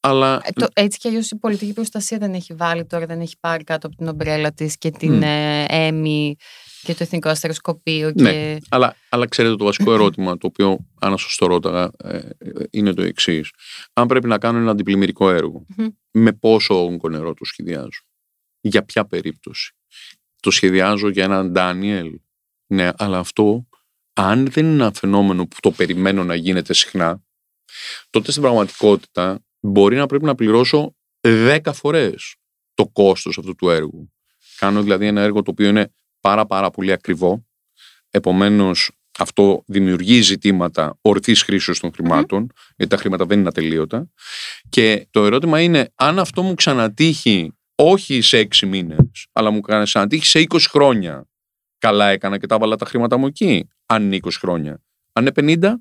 [0.00, 3.34] Αλλά Ε, το, έτσι κι αλλιώς η πολιτική προστασία δεν έχει βάλει τώρα, δεν έχει
[3.40, 5.22] πάρει κάτω από την ομπρέλα της και την Μμ.
[5.22, 6.36] ε, ΕΜΗ
[6.82, 8.12] και το Εθνικό Αστεροσκοπείο.
[8.14, 8.30] Ναι.
[8.30, 8.60] Και...
[8.68, 12.28] Αλλά, αλλά ξέρετε το βασικό ερώτημα το οποίο αν να σας το ρώταγα ε, ε,
[12.70, 13.50] είναι το εξής.
[13.92, 15.86] Αν πρέπει να κάνω ένα αντιπλημμυρικό έργο Μμμ.
[16.10, 18.02] με πόσο όγκο νερό το σχεδιάζω.
[18.60, 19.74] Για ποια περίπτωση;
[20.44, 22.20] Το σχεδιάζω για έναν Ντάνιελ.
[22.66, 23.68] Ναι, αλλά αυτό
[24.12, 27.22] αν δεν είναι ένα φαινόμενο που το περιμένω να γίνεται συχνά
[28.10, 32.36] τότε στην πραγματικότητα μπορεί να πρέπει να πληρώσω 10 φορές
[32.74, 34.12] το κόστος αυτού του έργου.
[34.58, 37.44] Κάνω δηλαδή ένα έργο το οποίο είναι πάρα πάρα πολύ ακριβό
[38.10, 44.10] Επομένως, αυτό δημιουργεί ζητήματα ορθής χρήσεως των χρημάτων, γιατί τα χρήματα δεν είναι ατελείωτα.
[44.68, 50.26] Και το ερώτημα είναι, αν αυτό μου ξανατύχει όχι σε έξι μήνες, αλλά μου ξανατύχει
[50.26, 51.28] σε 20 χρόνια,
[51.78, 54.82] καλά έκανα και τα βάλα τα χρήματα μου εκεί, αν είναι 20 χρόνια.
[55.12, 55.74] Αν είναι 50,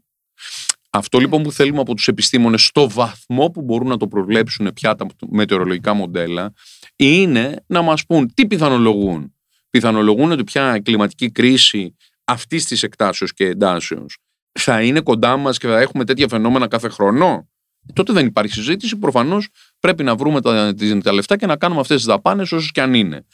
[0.90, 4.96] αυτό λοιπόν που θέλουμε από τους επιστήμονες στο βαθμό που μπορούν να το προβλέψουν πια
[4.96, 6.54] τα μετεωρολογικά μοντέλα
[6.96, 9.36] είναι να μας πούν τι πιθανολογούν.
[9.70, 14.18] Πιθανολογούν ότι πια η κλιματική κρίση αυτής της εκτάσεως και εντάσεως
[14.60, 17.50] θα είναι κοντά μας και θα έχουμε τέτοια φαινόμενα κάθε χρόνο;
[17.94, 18.98] Τότε δεν υπάρχει συζήτηση.
[18.98, 19.48] Προφανώς
[19.80, 22.94] πρέπει να βρούμε τα, τα λεφτά και να κάνουμε αυτές τις δαπάνες όσο και αν
[22.94, 23.26] είναι.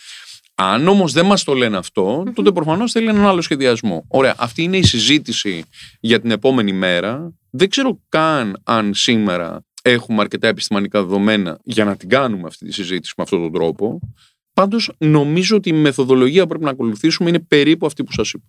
[0.56, 4.06] Αν όμως δεν μας το λένε αυτό, τότε προφανώς θέλει έναν άλλο σχεδιασμό.
[4.08, 5.64] Ωραία, αυτή είναι η συζήτηση
[6.00, 7.34] για την επόμενη μέρα.
[7.50, 12.74] Δεν ξέρω καν αν σήμερα έχουμε αρκετά επιστημονικά δεδομένα για να την κάνουμε αυτή τη
[12.74, 14.00] συζήτηση με αυτόν τον τρόπο.
[14.54, 18.46] Πάντως, νομίζω ότι η μεθοδολογία που πρέπει να ακολουθήσουμε είναι περίπου αυτή που σας είπα.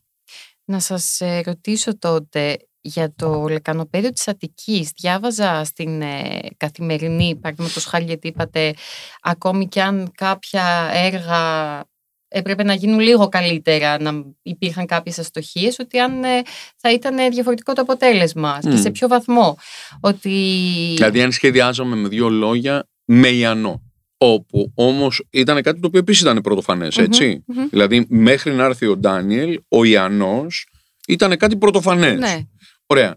[0.64, 4.90] Να σας ε, ρωτήσω τότε για το λεκανοπέδιο της Αττικής.
[4.97, 8.75] Διάβαζα στην ε, καθημερινή, παραδείγματος χάρη γιατί είπατε,
[9.23, 11.85] ακόμη και αν κάποια έργα
[12.29, 16.43] έπρεπε να γίνουν λίγο καλύτερα, να υπήρχαν κάποιες αστοχίες, ότι αν ε,
[16.77, 19.59] θα ήταν διαφορετικό το αποτέλεσμα και σε ποιο βαθμό.
[20.01, 20.29] Ότι...
[20.95, 23.83] Δηλαδή αν σχεδιάζαμε με δύο λόγια, με Ιαννό.
[24.23, 26.99] Όπου όμως ήταν κάτι το οποίο επίσης ήταν πρωτοφανές,
[27.71, 30.47] Δηλαδή, μέχρι να έρθει ο Ντάνιελ, ο Ιαννό
[31.09, 32.19] ήταν κάτι πρωτοφανές.
[32.19, 32.40] Ναι.
[32.90, 33.16] Ωραία.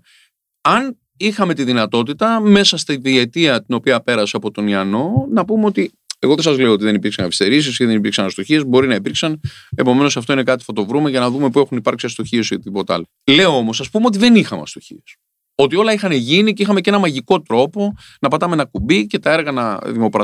[0.62, 5.66] Αν είχαμε τη δυνατότητα μέσα στη διετία την οποία πέρασε από τον Ιαννό να πούμε
[5.66, 8.66] ότι εγώ δεν σας λέω ότι δεν υπήρξαν αυστερήσει ή δεν υπήρξαν αστοχίες.
[8.66, 9.40] Μπορεί να υπήρξαν.
[9.76, 12.50] Επομένως, αυτό είναι κάτι που θα το βρούμε για να δούμε πού έχουν υπάρξει αστοχίες
[12.50, 13.06] ή τίποτα άλλο.
[13.26, 15.18] Λέω όμως, ας πούμε ότι δεν είχαμε αστοχίες.
[15.56, 19.20] Ότι όλα είχαν γίνει και είχαμε και ένα μαγικό τρόπο να πατάμε ένα κουμπί και
[19.20, 19.80] τα έργα να,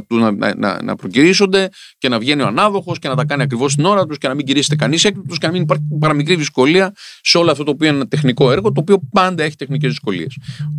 [0.07, 3.85] να, να, να προκυρήσονται και να βγαίνει ο ανάδοχος και να τα κάνει ακριβώς την
[3.85, 7.37] ώρα τους και να μην κηρύσσεται κανείς έκτακτο και να μην υπάρχει παραμικρή δυσκολία σε
[7.37, 10.37] όλο αυτό το οποίο είναι ένα τεχνικό έργο, το οποίο πάντα έχει τεχνικές δυσκολίες.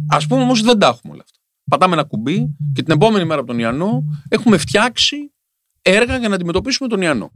[0.08, 1.38] Α πούμε όμως δεν τα έχουμε όλα αυτά.
[1.70, 5.32] Πατάμε ένα κουμπί και την επόμενη μέρα από τον Ιαννό έχουμε φτιάξει
[5.82, 7.30] έργα για να αντιμετωπίσουμε τον Ιαννό.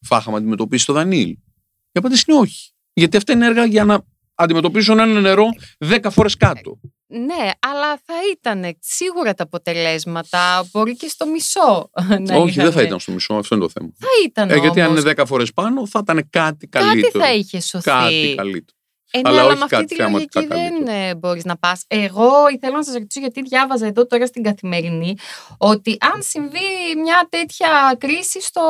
[0.00, 1.28] Φάχαμε αντιμετωπίσει το Δανίλ.
[1.28, 2.70] Η απάντηση είναι όχι.
[2.92, 4.04] Γιατί αυτά είναι έργα για να
[4.42, 5.46] αντιμετωπίσουν ένα νερό
[5.78, 6.78] 10 φορές κάτω.
[7.06, 11.90] Ναι, αλλά θα ήταν σίγουρα τα αποτελέσματα, μπορεί και στο μισό.
[12.28, 13.90] Να Όχι, δεν θα ήταν στο μισό, αυτό είναι το θέμα.
[13.98, 14.50] Θα ήταν.
[14.50, 17.10] Ε, γιατί αν είναι 10 φορές πάνω, θα ήταν κάτι καλύτερο.
[17.10, 17.90] Κάτι θα είχε σωθεί.
[17.90, 18.78] Κάτι καλύτερο.
[19.14, 21.84] Ε, ναι, αλλά, αλλά με αυτή τη λογική δεν ε, μπορείς να πας.
[21.88, 25.16] Εγώ ήθελα να σας ρωτήσω, γιατί διάβαζα εδώ τώρα στην καθημερινή,
[25.58, 28.62] ότι αν συμβεί μια τέτοια κρίση στο,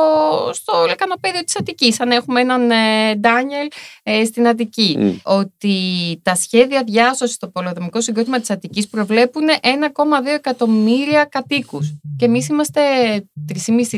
[0.53, 3.67] στο λεκανοπέδιο της Αττικής, αν έχουμε έναν ε, Ντάνιελ
[4.03, 5.75] ε, στην Αττική, ότι
[6.23, 11.93] τα σχέδια διάσωσης στο πολεοδομικό συγκρότημα της Αττικής προβλέπουν 1,2 εκατομμύρια κατοίκους.
[12.17, 12.81] Και εμείς είμαστε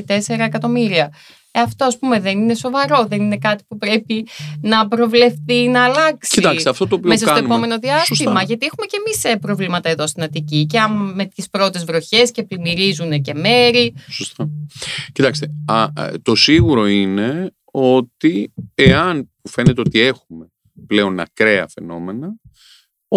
[0.07, 1.11] 3,5-4 εκατομμύρια.
[1.57, 3.05] Ε, αυτό, ας πούμε, δεν είναι σοβαρό.
[3.05, 4.27] Δεν είναι κάτι που πρέπει
[4.61, 6.29] να προβλεφθεί να αλλάξει.
[6.29, 7.45] Κοιτάξτε, αυτό το οποίο μέσα κάνουμε...
[7.45, 8.31] στο επόμενο διάστημα.
[8.31, 8.43] Σωστά.
[8.43, 10.65] Γιατί έχουμε και εμείς ε, προβλήματα εδώ στην Αττική.
[10.65, 10.79] Και
[11.13, 13.93] με τις πρώτες βροχές και πλημμυρίζουν και μέρη.
[14.09, 14.49] Σωστά.
[15.11, 15.87] Κοιτάξτε, α,
[16.21, 20.51] το σίγουρο είναι ότι εάν φαίνεται ότι έχουμε
[20.87, 22.35] πλέον ακραία φαινόμενα,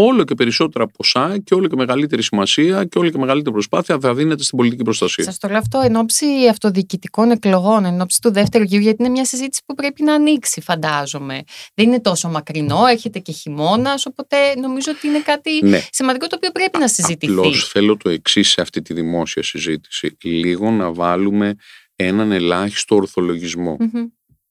[0.00, 4.14] όλο και περισσότερα ποσά και όλο και μεγαλύτερη σημασία και όλο και μεγαλύτερη προσπάθεια θα
[4.14, 5.24] δίνεται στην πολιτική προστασία.
[5.24, 9.10] Σας το λέω αυτό εν ώψη αυτοδιοικητικών εκλογών, εν ώψη του δεύτερου γύρου, γιατί είναι
[9.10, 11.42] μια συζήτηση που πρέπει να ανοίξει, φαντάζομαι.
[11.74, 15.82] Δεν είναι τόσο μακρινό, έρχεται και χειμώνας, οπότε νομίζω ότι είναι κάτι ναι.
[15.90, 17.32] σημαντικό το οποίο πρέπει να συζητηθεί.
[17.32, 20.16] Απλώς θέλω το εξής σε αυτή τη δημόσια συζήτηση.
[20.22, 21.54] Λίγο να βάλουμε
[21.96, 23.76] έναν ελάχιστο ορθολογισμό.
[23.80, 24.06] Mm-hmm.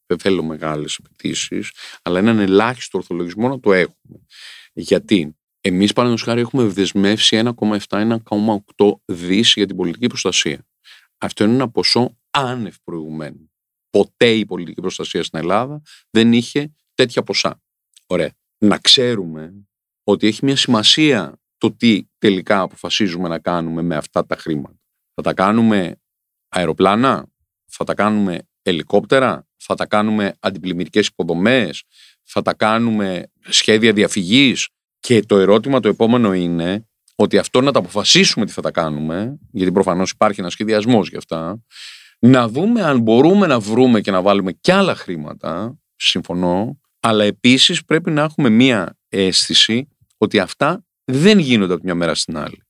[0.05, 4.19] Δεν θέλω μεγάλες απαιτήσεις, αλλά έναν ελάχιστο ορθολογισμό να το έχουμε.
[4.73, 5.36] Γιατί;
[5.67, 7.41] Εμείς, παραδείγματος χάρη, έχουμε δεσμεύσει
[7.87, 10.65] 1,7-1,8 δις για την πολιτική προστασία.
[11.17, 13.51] Αυτό είναι ένα ποσό άνευ προηγουμένου.
[13.89, 17.61] Ποτέ η πολιτική προστασία στην Ελλάδα δεν είχε τέτοια ποσά.
[18.07, 18.31] Ωραία.
[18.57, 19.67] Να ξέρουμε
[20.03, 24.79] ότι έχει μια σημασία το τι τελικά αποφασίζουμε να κάνουμε με αυτά τα χρήματα.
[25.13, 26.01] Θα τα κάνουμε
[26.47, 27.27] αεροπλάνα,
[27.65, 31.83] θα τα κάνουμε ελικόπτερα, θα τα κάνουμε αντιπλημμυρικές υποδομές,
[32.23, 37.79] θα τα κάνουμε σχέδια διαφυγής και το ερώτημα το επόμενο είναι ότι αυτό να τα
[37.79, 41.63] αποφασίσουμε τι θα τα κάνουμε, γιατί προφανώς υπάρχει ένας σχεδιασμός γι' αυτά,
[42.19, 47.85] να δούμε αν μπορούμε να βρούμε και να βάλουμε κι άλλα χρήματα, συμφωνώ, αλλά επίσης
[47.85, 52.61] πρέπει να έχουμε μία αίσθηση ότι αυτά δεν γίνονται από μια μέρα στην άλλη.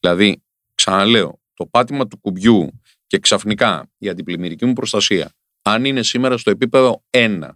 [0.00, 0.42] Δηλαδή,
[0.74, 5.32] ξαναλέω, το πάτημα του κουμπιού και ξαφνικά η αντιπλημμυρική μου προστασία,
[5.62, 7.48] αν είναι σήμερα στο επίπεδο 1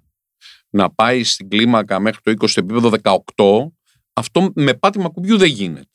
[0.70, 2.90] να πάει στην κλίμακα μέχρι το 20 στο επίπεδο
[3.36, 3.72] 18,
[4.18, 5.86] αυτό με πάτημα κουμπιού δεν γίνεται.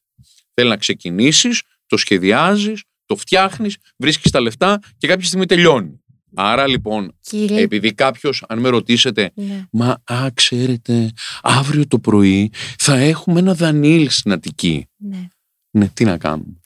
[0.54, 5.98] Θέλει να ξεκινήσεις, το σχεδιάζεις, το φτιάχνεις, βρίσκεις τα λεφτά και κάποια στιγμή τελειώνει.
[6.36, 7.62] Άρα λοιπόν, Κύριε...
[7.62, 9.66] επειδή κάποιος, αν με ρωτήσετε, Ναι.
[9.72, 14.86] μα α, ξέρετε, αύριο το πρωί θα έχουμε ένα δανείλ στην Αττική.
[14.98, 15.28] Ναι.
[15.72, 16.60] Ναι, τι να κάνουμε.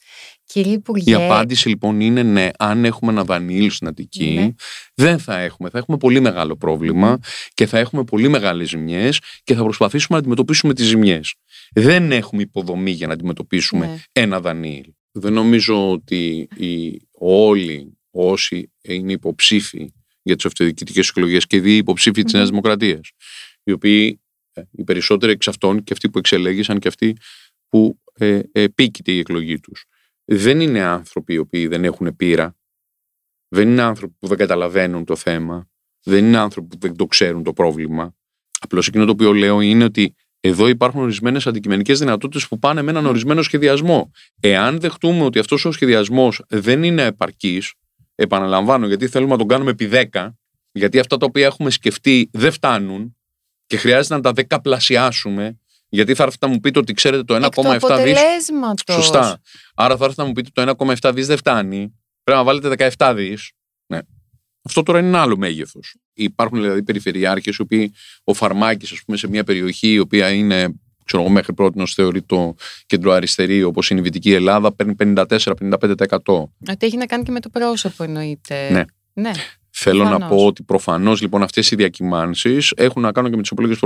[0.52, 4.48] Κύριε Η Υπουργέ, απάντηση λοιπόν είναι ναι, αν έχουμε ένα δανείλ στην Αττική, Ναι.
[4.94, 5.70] δεν θα έχουμε.
[5.70, 7.18] Θα έχουμε πολύ μεγάλο πρόβλημα
[7.54, 11.34] και θα έχουμε πολύ μεγάλες ζημιές και θα προσπαθήσουμε να αντιμετωπίσουμε τις ζημιές.
[11.72, 13.98] Δεν έχουμε υποδομή για να αντιμετωπίσουμε Ναι.
[14.12, 14.92] ένα δανείλ.
[15.12, 22.22] Δεν νομίζω ότι οι, όλοι όσοι είναι υποψήφοι για τις αυτοδιοικητικές εκλογές και οι υποψήφοι
[22.22, 22.36] της Μμμ.
[22.38, 23.10] Νέας Δημοκρατίας,
[23.62, 24.20] οι οποίοι
[24.52, 27.16] Ε, οι περισσότεροι εξ αυτών και αυτοί που εξελέγησαν και αυτοί
[27.68, 28.64] που ε, ε,
[29.04, 29.84] η εκλογή τους.
[30.30, 32.56] Δεν είναι άνθρωποι οι οποίοι δεν έχουν πείρα.
[33.48, 35.68] Δεν είναι άνθρωποι που δεν καταλαβαίνουν το θέμα.
[36.02, 38.14] Δεν είναι άνθρωποι που δεν το ξέρουν το πρόβλημα.
[38.60, 42.90] Απλώς εκείνο το οποίο λέω είναι ότι εδώ υπάρχουν ορισμένες αντικειμενικές δυνατότητες που πάνε με
[42.90, 44.10] έναν ορισμένο σχεδιασμό.
[44.40, 47.72] Εάν δεχτούμε ότι αυτός ο σχεδιασμός δεν είναι επαρκής,
[48.14, 50.34] επαναλαμβάνω, γιατί θέλουμε να τον κάνουμε επί 10,
[50.72, 53.16] γιατί αυτά τα οποία έχουμε σκεφτεί δεν φτάνουν
[53.66, 58.00] και χρειάζεται να τα δεκαπλασιάσουμε, γιατί θα έρθετε να μου πείτε ότι ξέρετε το 1,7
[58.04, 58.18] δις.
[58.90, 59.40] Σωστά.
[59.74, 61.94] Άρα θα έρθετε να μου πείτε το 1,7 δις δεν φτάνει.
[62.22, 63.50] Πρέπει να βάλετε 17 δις.
[63.86, 63.98] Ναι.
[64.62, 65.96] Αυτό τώρα είναι ένα άλλο μέγεθος.
[66.12, 67.92] Υπάρχουν δηλαδή περιφερειάρχες, οι οποίοι
[68.24, 70.74] ο Φαρμάκης, ας πούμε, σε μια περιοχή η οποία είναι
[71.08, 72.54] ξέρω εγώ, μέχρι πρώτη θεωρεί το
[72.86, 76.52] κεντροαριστερή, όπως είναι η Βυτική Ελλάδα, παίρνει 54-55%.
[76.70, 78.70] Ότι έχει να κάνει και με το πρόσωπο, εννοείται.
[78.70, 78.84] Ναι.
[79.12, 79.30] ναι.
[79.70, 83.50] Θέλω να πω ότι προφανώς λοιπόν αυτές οι διακυμάνσεις έχουν να κάνουν και με τις
[83.50, 83.78] επιλογές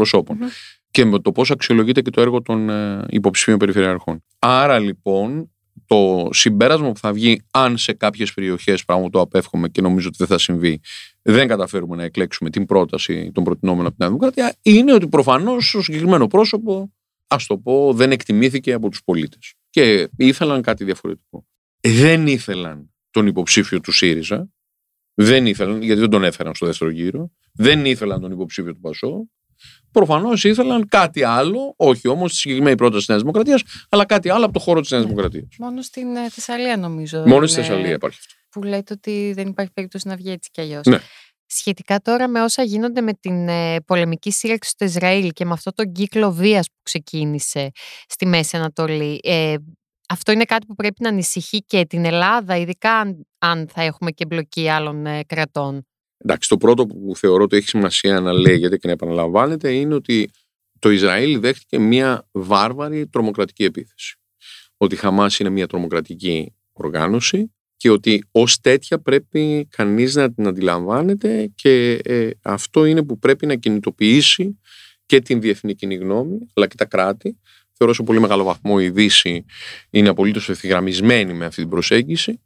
[0.92, 4.24] και με το πώς αξιολογείται και το έργο των ε, υποψηφίων περιφερειαρχών.
[4.38, 5.50] Άρα λοιπόν
[5.87, 10.09] το συμπέρασμα που θα βγει, αν σε κάποιες περιοχές, πράγμα που το απέφχομαι και νομίζω
[10.09, 10.81] ότι δεν θα συμβεί,
[11.22, 15.83] δεν καταφέρουμε να εκλέξουμε την πρόταση των προτινόμενων από την Δημοκρατία, είναι ότι προφανώς το
[15.83, 16.92] συγκεκριμένο πρόσωπο,
[17.26, 19.55] ας το πω, δεν εκτιμήθηκε από τους πολίτες.
[19.70, 21.46] Και ήθελαν κάτι διαφορετικό.
[21.81, 24.48] Δεν ήθελαν τον υποψήφιο του ΣΥΡΙΖΑ,
[25.14, 29.26] δεν ήθελαν, γιατί δεν τον έφεραν στο δεύτερο γύρο, δεν ήθελαν τον υποψήφιο του Πασό,
[29.92, 34.44] Προφανώς ήθελαν κάτι άλλο, όχι όμως στη συγκεκριμένη πρόταση της Νέας Δημοκρατίας, αλλά κάτι άλλο
[34.44, 35.48] από το χώρο της Νέας Δημοκρατίας.
[35.59, 37.22] Μόνο στην ε, Θεσσαλία, νομίζω.
[37.26, 38.35] Μόνο στη Θεσσαλία υπάρχει αυτό.
[38.50, 40.87] Που λέτε ότι δεν υπάρχει περίπτωση να βγει έτσι κι αλλιώς.
[40.87, 40.98] Ναι.
[41.46, 45.72] Σχετικά τώρα με όσα γίνονται με την ε, πολεμική σύραξη στο Ισραήλ και με αυτό
[45.72, 47.70] τον κύκλο βίας που ξεκίνησε
[48.07, 49.55] στη Μέση Ανατολή, ε,
[50.09, 54.11] αυτό είναι κάτι που πρέπει να ανησυχεί και την Ελλάδα, ειδικά αν, αν θα έχουμε
[54.11, 55.87] και εμπλοκή άλλων ε, κρατών.
[56.24, 60.30] Εντάξει, το πρώτο που θεωρώ ότι έχει σημασία να λέγεται και να επαναλαμβάνεται είναι ότι
[60.78, 64.16] το Ισραήλ δέχτηκε μια βάρβαρη τρομοκρατική επίθεση.
[64.76, 70.46] Ότι η Χαμάς είναι μια τρομοκρατική οργάνωση και ότι ως τέτοια πρέπει κανείς να την
[70.46, 74.58] αντιλαμβάνεται και ε, αυτό είναι που πρέπει να κινητοποιήσει
[75.06, 77.38] και την διεθνή κοινή γνώμη αλλά και τα κράτη.
[77.72, 79.44] Θεωρώ σε πολύ μεγάλο βαθμό η Δύση
[79.90, 82.40] είναι απολύτως ευθυγραμμισμένη με αυτή την προσέγγιση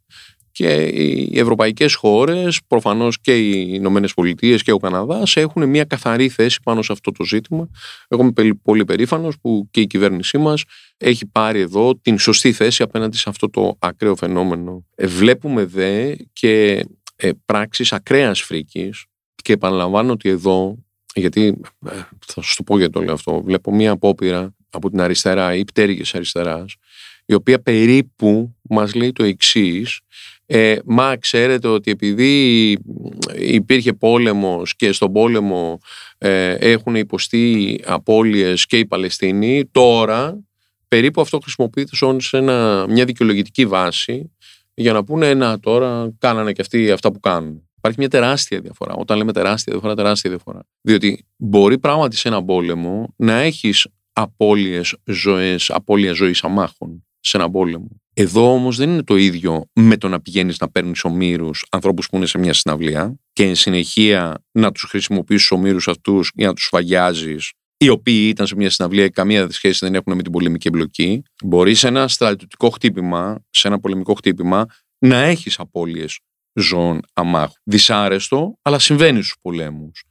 [0.57, 6.29] και οι ευρωπαϊκές χώρες, προφανώς και οι Ηνωμένες Πολιτείες και ο Καναδάς έχουν μια καθαρή
[6.29, 7.69] θέση πάνω σε αυτό το ζήτημα.
[8.07, 10.63] Εγώ είμαι πολύ περήφανος που και η κυβέρνησή μας
[10.97, 14.85] έχει πάρει εδώ την σωστή θέση απέναντι σε αυτό το ακραίο φαινόμενο.
[14.95, 20.77] Ε, βλέπουμε δε και ε, πράξεις ακραίας φρίκης και επαναλαμβάνω ότι εδώ,
[21.15, 21.91] γιατί ε,
[22.25, 25.63] θα σου το πω γιατί το λέω αυτό, βλέπω μια απόπειρα από την αριστερά ή
[25.63, 26.75] πτέρυγες αριστεράς,
[27.25, 29.99] η οποία περίπου μας λέει το εξής
[30.49, 32.71] ε, μα ξέρετε ότι επειδή
[33.35, 35.79] υπήρχε πόλεμος και στον πόλεμο
[36.17, 40.39] ε, έχουν υποστεί απώλειες και οι Παλαιστίνοι, τώρα
[40.87, 42.41] περίπου αυτό χρησιμοποιείται σε
[42.89, 44.31] μια δικαιολογητική βάση
[44.73, 47.61] για να πούνε να τώρα κάνανε και αυτοί αυτά που κάνουν.
[47.77, 48.93] Υπάρχει μια τεράστια διαφορά.
[48.93, 50.59] Όταν λέμε τεράστια διαφορά, τεράστια διαφορά.
[50.81, 57.49] Διότι μπορεί πράγματι σε ένα πόλεμο να έχεις απώλειες ζωές, απώλεια ζωής αμάχων σε ένα
[57.51, 58.01] πόλεμο.
[58.19, 62.15] Εδώ όμως δεν είναι το ίδιο με το να πηγαίνεις να παίρνεις ομήρους ανθρώπους που
[62.15, 66.53] είναι σε μια συναυλία και εν συνεχεία να τους χρησιμοποιήσει του ομήρους αυτούς ή να
[66.53, 70.31] τους φαγιάζεις, οι οποίοι ήταν σε μια συναυλία και καμία σχέση δεν έχουν με την
[70.31, 71.23] πολεμική εμπλοκή.
[71.43, 74.65] Μπορείς σε ένα στρατιωτικό χτύπημα, σε ένα πολεμικό χτύπημα,
[74.97, 76.19] να έχεις απώλειες
[76.53, 77.53] ζώων αμάχου.
[77.63, 80.03] Δυσάρεστο, αλλά συμβαίνει στους πολέμους.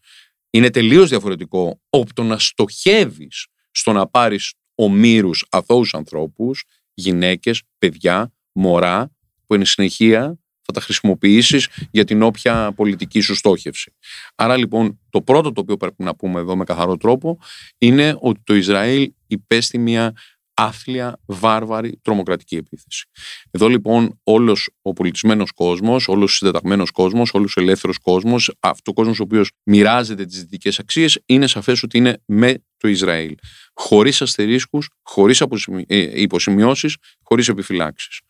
[0.51, 6.64] Είναι τελείως διαφορετικό από το να στοχεύεις στο να πάρεις ομήρους αθώους ανθρώπους
[6.96, 9.11] γυναίκες, παιδιά, μωρά,
[9.46, 13.94] που εν συνεχεία θα τα χρησιμοποιήσεις για την όποια πολιτική σου στόχευση.
[14.35, 17.38] Άρα λοιπόν το πρώτο το οποίο πρέπει να πούμε εδώ με καθαρό τρόπο
[17.78, 20.12] είναι ότι το Ισραήλ υπέστη μια
[20.57, 23.07] άθλια, βάρβαρη, τρομοκρατική επίθεση.
[23.51, 28.83] Εδώ λοιπόν όλος ο πολιτισμένος κόσμος, όλος ο συντεταγμένος κόσμος, όλος ο ελεύθερος κόσμος, αυτός
[28.87, 33.35] ο κόσμος ο οποίος μοιράζεται τις δυτικές αξίες, είναι σαφές ότι είναι με το Ισραήλ.
[33.75, 35.42] Χωρίς αστερίσκους, χωρίς
[35.87, 38.21] ε, υποσημειώσεις, χωρίς επιφυλάξεις.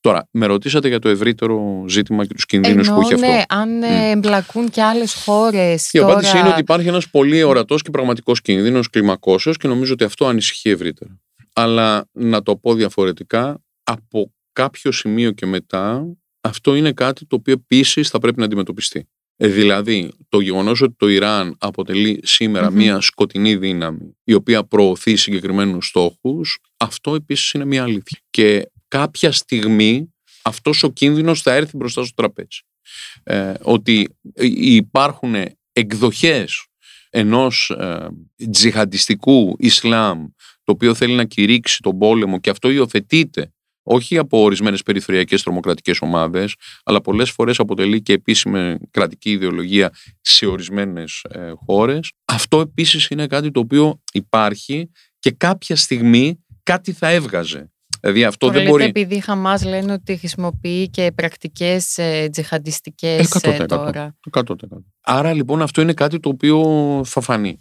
[0.00, 3.26] Τώρα, με ρωτήσατε για το ευρύτερο ζήτημα και τους κινδύνους που έχει αυτό.
[3.26, 3.86] Ναι, αν mm.
[3.86, 5.92] εμπλακούν και άλλες χώρες.
[5.92, 6.12] Η τώρα...
[6.12, 10.26] απάντηση είναι ότι υπάρχει ένας πολύ ορατός και πραγματικός κίνδυνος κλιμακώσεως και νομίζω ότι αυτό
[10.26, 11.18] ανησυχεί ευρύτερα
[11.54, 17.52] αλλά να το πω διαφορετικά, από κάποιο σημείο και μετά αυτό είναι κάτι το οποίο
[17.52, 19.08] επίσης θα πρέπει να αντιμετωπιστεί.
[19.36, 22.22] Ε, δηλαδή, το γεγονός ότι το Ιράν αποτελεί
[22.72, 28.18] μια σκοτεινή δύναμη η οποία προωθεί συγκεκριμένους στόχους, αυτό επίσης είναι μια αλήθεια.
[28.30, 32.60] Και κάποια στιγμή αυτός ο κίνδυνος θα έρθει μπροστά στο τραπέζι.
[33.22, 34.16] Ε, ότι
[34.58, 35.34] υπάρχουν
[35.72, 36.66] εκδοχές
[37.10, 38.08] ενός ε,
[38.50, 40.26] τζιχαντιστικού Ισλάμ
[40.64, 43.52] το οποίο θέλει να κηρύξει τον πόλεμο και αυτό υιοθετείται
[43.84, 50.46] όχι από ορισμένες περιφερειακές τρομοκρατικές ομάδες, αλλά πολλές φορές αποτελεί και επίσημη κρατική ιδεολογία σε
[50.46, 52.12] ορισμένες ε, χώρες.
[52.24, 57.68] Αυτό επίσης είναι κάτι το οποίο υπάρχει και κάποια στιγμή κάτι θα έβγαζε.
[58.00, 58.84] Δηλαδή αυτό δεν μπορεί.
[58.84, 64.16] επειδή η Χαμάς λένε ότι χρησιμοποιεί και πρακτικές ε, τζιχαντιστικές 100%, ε, τώρα.
[64.30, 64.44] 100%.
[65.00, 66.60] Άρα λοιπόν αυτό είναι κάτι το οποίο
[67.04, 67.58] θα φανεί.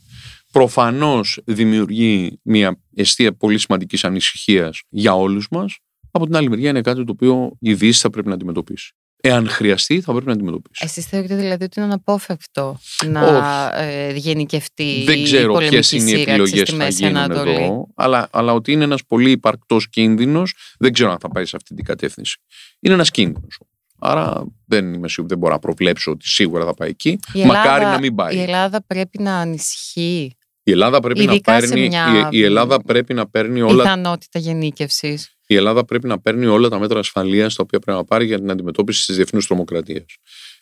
[0.54, 5.78] Προφανώς δημιουργεί μια αιστεία πολύ σημαντικής ανησυχίας για όλους μας.
[6.12, 8.94] Από την άλλη μεριά είναι κάτι το οποίο η Δύση θα πρέπει να αντιμετωπίσει.
[9.26, 10.84] Εάν χρειαστεί, θα πρέπει να αντιμετωπίσει.
[10.86, 16.04] Εσείς θεωρείτε δηλαδή ότι είναι αναπόφευκτο να ε, γενικευτεί Δεν ξέρω η ποιες πολεμική είναι
[16.04, 17.52] οι σύραξη επιλογές στη που θα Μέση γίνουν Ανατολή.
[17.64, 21.56] εδώ, αλλά, αλλά ότι είναι ένας πολύ υπαρκτός κίνδυνος, δεν ξέρω αν θα πάει σε
[21.56, 22.38] αυτή την κατεύθυνση.
[22.80, 23.60] Είναι ένας κίνδυνος.
[24.00, 27.20] Άρα δεν είμαι σίγουρο, δεν μπορώ να προβλέψω ότι σίγουρα θα πάει εκεί.
[27.34, 28.36] Η Μακάρι Ελλάδα- να μην πάει.
[28.36, 32.44] Η Ελλάδα πρέπει να ανισχύει Η Ελλάδα πρέπει, να Ειδικά σε παίρνει, μια η, η
[32.44, 35.38] Ελλάδα πρέπει να παίρνει όλα πιθανότητα γενίκευσης.
[35.48, 38.38] η Ελλάδα πρέπει να παίρνει όλα τα μέτρα ασφαλείας τα οποία πρέπει να πάρει για
[38.40, 40.06] την αντιμετώπιση της διεθνούς τρομοκρατίας.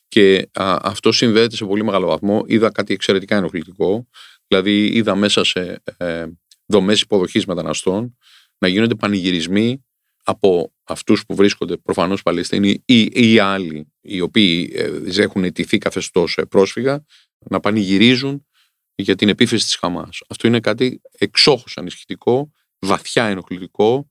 [0.07, 2.43] Και α, αυτό συνδέεται σε πολύ μεγάλο βαθμό.
[2.47, 4.07] Είδα κάτι εξαιρετικά ενοχλητικό.
[4.47, 6.25] Δηλαδή, είδα μέσα σε ε,
[6.65, 8.17] δομές υποδοχής μεταναστών
[8.57, 9.85] να γίνονται πανηγυρισμοί
[10.23, 16.39] από αυτούς που βρίσκονται προφανώς Παλαιστίνοι ή, ή άλλοι οι οποίοι ε, έχουν αιτηθεί καθεστώς
[16.49, 17.05] πρόσφυγα
[17.49, 18.45] να πανηγυρίζουν
[18.95, 20.19] για την επίθεση της Χαμάς.
[20.29, 24.09] Αυτό είναι κάτι εξόχως ανησυχητικό, βαθιά ενοχλητικό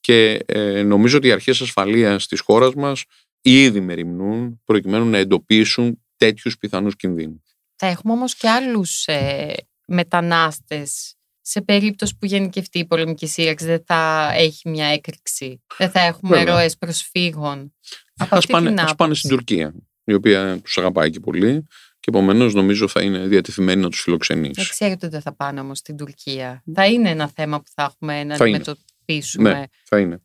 [0.00, 3.04] και ε, νομίζω ότι οι αρχές ασφαλείας της χώρας μας
[3.40, 7.42] ήδη μεριμνούν προκειμένου να εντοπίσουν τέτοιους πιθανούς κινδύνους.
[7.76, 9.54] Θα έχουμε όμως και άλλους ε,
[9.86, 13.66] μετανάστες σε περίπτωση που γενικευτεί η πολεμική σύραξη.
[13.66, 15.62] Δεν θα έχει μια έκρηξη.
[15.78, 16.54] Δεν θα έχουμε Βέβαια.
[16.54, 17.74] ροές προσφύγων.
[18.16, 19.18] Από Ας αυτή πάνε, την ας πάνε άποψη.
[19.18, 21.66] στην Τουρκία, η οποία τους αγαπάει και πολύ
[22.00, 24.52] και επομένως νομίζω θα είναι διατεθειμένη να τους φιλοξενήσει.
[24.54, 26.62] Δεν ξέρετε ότι δεν θα πάνε όμως στην Τουρκία.
[26.74, 28.56] Θα είναι ένα θέμα που θα έχουμε να Θα είναι.
[28.56, 29.52] αντιμετωπίσουμε.
[29.52, 30.22] Ναι, θα είναι.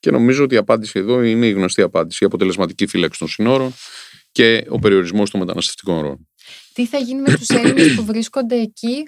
[0.00, 2.24] Και νομίζω ότι η απάντηση εδώ είναι η γνωστή απάντηση.
[2.24, 3.72] Η αποτελεσματική φύλαξη των συνόρων
[4.32, 6.28] και ο περιορισμός των μεταναστευτικών ροών.
[6.72, 9.02] Τι θα γίνει με τους Έλληνες που βρίσκονται εκεί;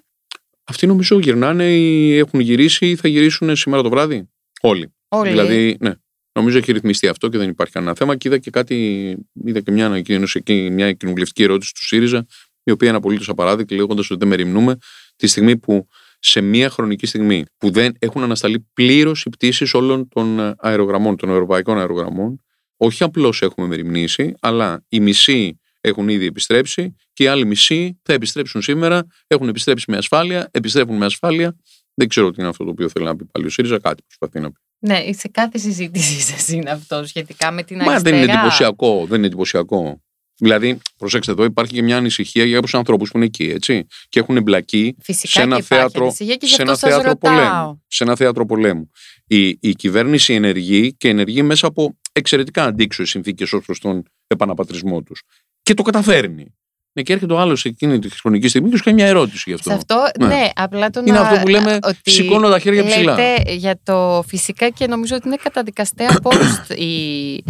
[0.64, 4.94] Αυτοί νομίζω γυρνάνε ή έχουν γυρίσει ή θα γυρίσουν σήμερα το βράδυ; Όλοι.
[5.08, 5.28] Όλοι.
[5.28, 5.92] Δηλαδή, ναι.
[6.40, 8.16] Νομίζω έχει ρυθμιστεί αυτό και δεν υπάρχει κανένα θέμα.
[8.16, 12.26] Και είδα και κάτι, είδα και μια ανακοίνωση εκεί, μια κοινοβουλευτική ερώτηση του ΣΥΡΙΖΑ,
[12.62, 14.76] η οποία είναι απολύτως απαράδεκτη, λέγοντας ότι δεν μεριμνούμε
[15.16, 15.86] τη στιγμή που
[16.18, 21.30] σε μια χρονική στιγμή που δεν έχουν ανασταλεί πλήρως οι πτήσεις όλων των αερογραμμών, των
[21.30, 22.42] ευρωπαϊκών αερογραμμών,
[22.76, 28.12] όχι απλώς έχουμε μεριμνήσει, αλλά οι μισοί έχουν ήδη επιστρέψει και οι άλλοι μισοί θα
[28.12, 31.56] επιστρέψουν σήμερα, έχουν επιστρέψει με ασφάλεια, επιστρέφουν με ασφάλεια.
[31.94, 34.40] Δεν ξέρω τι είναι αυτό το οποίο θέλει να πει πάλι ο ΣΥΡΙΖΑ, κάτι προσπαθεί
[34.40, 34.69] να πει.
[34.80, 38.16] Ναι, σε κάθε συζήτησή σας είναι αυτό σχετικά με την Μα αριστερά.
[38.16, 39.06] δεν είναι εντυπωσιακό.
[39.06, 40.02] Δεν είναι εντυπωσιακό.
[40.42, 43.86] Δηλαδή, προσέξτε εδώ, υπάρχει και μια ανησυχία για κάποιους ανθρώπους που είναι εκεί, έτσι.
[44.08, 46.78] Και έχουν εμπλακεί Φυσικά σε ένα και υπάρχει θέατρο, ανησυχία και γι' σε αυτό ένα
[46.78, 47.34] σας θέατρο ρωτάω.
[47.34, 47.84] πολέμου.
[47.86, 48.90] Σε ένα θέατρο πολέμου.
[49.26, 55.02] Η, η κυβέρνηση ενεργεί και ενεργεί μέσα από εξαιρετικά αντίξωες συνθήκες ως προς τον επαναπατρισμό
[55.02, 55.22] τους.
[55.62, 56.54] Και το καταφέρνει.
[56.92, 59.52] Ναι, και έρχεται ο άλλος εκείνη τη χρονική στιγμή και σου κάνει μια ερώτηση γι'
[59.54, 59.70] αυτό.
[59.70, 60.26] Σε αυτό, Ναι.
[60.26, 63.14] ναι, απλά το Είναι να, αυτό που λέμε, ότι σηκώνω τα χέρια ψηλά.
[63.14, 67.44] Λέτε για το φυσικά και νομίζω ότι είναι καταδικαστέα από όλους η,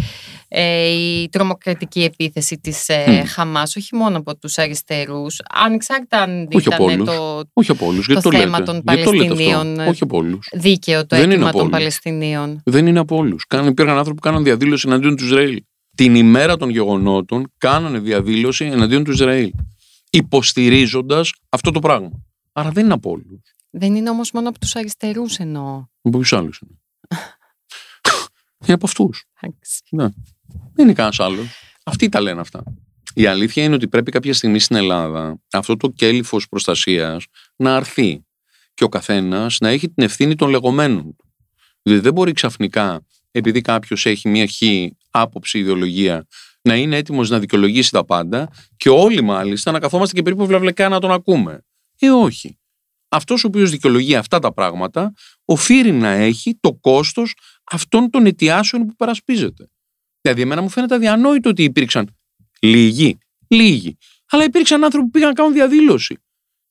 [0.47, 3.25] ε, η τρομοκρατική επίθεση της ε, Μμ.
[3.27, 7.15] Χαμάς, όχι μόνο από τους αριστερούς, ανεξάρτητα αν Όχι από ήταν όλους.
[7.15, 8.05] το Όχι από όλους.
[8.07, 8.71] Γιατί το, θέμα λέτε.
[8.71, 10.49] των Γιατί το λέτε αυτό; Παλαιστινίων, ε, Όχι από όλους.
[10.53, 11.77] δίκαιο το Δεν είναι αίτημα από των όλους.
[11.77, 12.61] Παλαιστινίων.
[12.65, 13.43] Δεν είναι από όλους.
[13.65, 15.61] Υπήρχαν άνθρωποι που κάναν διαδήλωση εναντίον του Ισραήλ.
[15.95, 19.51] Την ημέρα των γεγονότων κάνανε διαδήλωση εναντίον του Ισραήλ.
[20.09, 22.11] Υποστηρίζοντας αυτό το πράγμα.
[22.51, 23.55] Άρα δεν είναι από όλους.
[23.69, 25.85] Δεν είναι όμως μόνο από τους αριστερούς εννοώ.
[26.01, 26.79] Από ποιους άλλους είναι;
[28.63, 29.25] είναι από αυτούς.
[29.39, 29.81] Εντάξει.
[30.73, 31.47] Δεν είναι κανένας άλλος.
[31.83, 32.63] Αυτοί τα λένε αυτά.
[33.13, 37.25] Η αλήθεια είναι ότι πρέπει κάποια στιγμή στην Ελλάδα αυτό το κέλυφος προστασίας
[37.55, 38.25] να αρθεί
[38.73, 41.25] και ο καθένας να έχει την ευθύνη των λεγόμενων του.
[41.81, 46.25] Δηλαδή δεν μπορεί ξαφνικά, επειδή κάποιος έχει μια χή άποψη, ιδεολογία,
[46.61, 50.89] να είναι έτοιμος να δικαιολογήσει τα πάντα και όλοι μάλιστα να καθόμαστε και περίπου βλαβλεκά
[50.89, 51.65] να τον ακούμε.
[51.99, 52.55] Ε, όχι.
[53.09, 55.13] Αυτός ο οποίος δικαιολογεί αυτά τα πράγματα
[55.45, 59.69] οφείλει να έχει το κόστος αυτών των αιτιάσεων που περασπίζεται.
[60.21, 62.15] Δηλαδή, εμένα μου φαίνεται αδιανόητο ότι υπήρξαν
[62.61, 63.97] λίγοι, λίγοι,
[64.29, 66.17] αλλά υπήρξαν άνθρωποι που πήγαν να κάνουν διαδήλωση.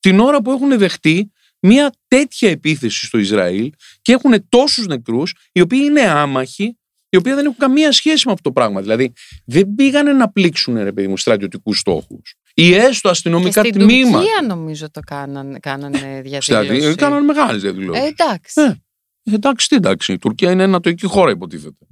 [0.01, 3.73] Την ώρα που έχουν δεχτεί μια τέτοια επίθεση στο Ισραήλ
[4.03, 6.79] και έχουν τόσους νεκρούς, οι οποίοι είναι άμαχοι,
[7.11, 8.81] οι οποίοι δεν έχουν καμία σχέση με αυτό το πράγμα.
[8.81, 9.13] Δηλαδή,
[9.45, 12.35] δεν πήγανε να πλήξουν, ρε παιδί μου, στρατιωτικούς στόχους.
[12.55, 14.19] Ή έστω Και αστυνομικά στην τμήματα.
[14.19, 16.95] Τουρκία νομίζω το κάνανε, κάνανε Δηλαδή, διαδήλωση.
[16.95, 18.03] κάνανε μεγάλες διαδηλώσεις.
[18.03, 18.61] Ε, εντάξει.
[18.61, 20.13] Ε, εντάξει, τι εντάξει.
[20.13, 21.87] Η Τουρκία είναι ανατοική χώρα, υποτίθεται.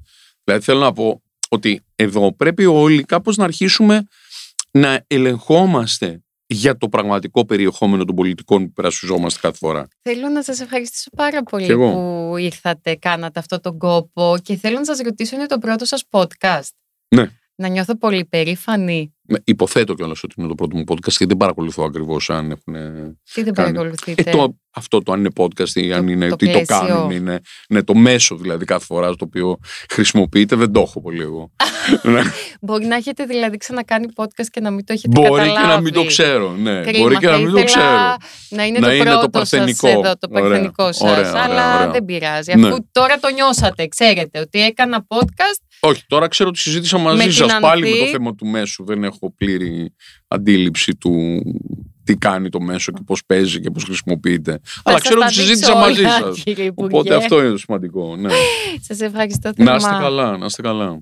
[0.44, 4.02] Δηλαδή, θέλω να πω ότι εδώ πρέπει όλοι κάπως να αρχίσουμε
[4.70, 9.88] να ελεγχόμαστε για το πραγματικό περιεχόμενο των πολιτικών που περασουζόμαστε κάθε φορά.
[10.02, 11.92] Θέλω να σας ευχαριστήσω πάρα πολύ Κι εγώ.
[11.92, 16.04] που ήρθατε, κάνατε αυτό τον κόπο και θέλω να σας ρωτήσω, είναι το πρώτο σας
[16.10, 16.68] podcast.
[17.08, 17.30] Ναι.
[17.54, 19.14] Να νιώθω πολύ περήφανη.
[19.30, 22.74] Ναι, Υποθέτω κιόλας ότι είναι το πρώτο μου podcast γιατί δεν παρακολουθώ ακριβώς αν έχουν.
[23.34, 23.72] Τι δεν Κάνει.
[23.72, 24.30] παρακολουθείτε.
[24.30, 26.86] Ε, το, αυτό το αν είναι podcast ή αν Το- είναι, το τι το πλαίσιο.
[26.86, 27.10] κάνουν.
[27.10, 29.58] Είναι, ναι, το μέσο δηλαδή κάθε φορά το οποίο
[29.90, 31.50] χρησιμοποιείται δεν το έχω πολύ εγώ.
[32.02, 32.20] Ναι.
[32.60, 35.60] Μπορεί να έχετε δηλαδή ξανακάνει podcast και να μην το έχετε Μπορεί καταλάβει.
[35.60, 36.50] και να μην το ξέρω.
[36.50, 36.80] Ναι.
[36.80, 38.16] Κρίμα, Μπορεί και θα να μην το ήθελα ξέρω.
[38.50, 39.86] Να είναι Να το είναι το πρώτο παρθενικό.
[39.88, 41.00] σας εδώ, το Ωραία, παρθενικό σας.
[41.00, 41.90] ωραία, ωραία, αλλά ωραία.
[41.90, 42.54] δεν πειράζει.
[42.54, 42.68] Ναι.
[42.68, 45.62] Αφού τώρα το νιώσατε, ξέρετε ότι έκανα podcast.
[45.80, 48.10] Όχι, τώρα ξέρω ότι συζήτησα Με μαζί την σας πάλι με το Ανθή.
[48.10, 48.84] θέμα του μέσου.
[48.84, 49.94] Δεν έχω πλήρη
[50.28, 51.42] αντίληψη του
[52.04, 54.60] τι κάνει το μέσο και πώς παίζει και πώς χρησιμοποιείται.
[54.84, 56.42] Αλλά σας ξέρω τα ότι δείξω συζήτησα μαζί όλα, σας.
[56.42, 56.96] κύριε Υπουργέ.
[56.96, 58.16] Οπότε αυτό είναι το σημαντικό.
[58.16, 58.28] Ναι.
[58.80, 60.02] Σας ευχαριστώ να είστε θερμά.
[60.02, 61.00] καλά, να είστε καλά.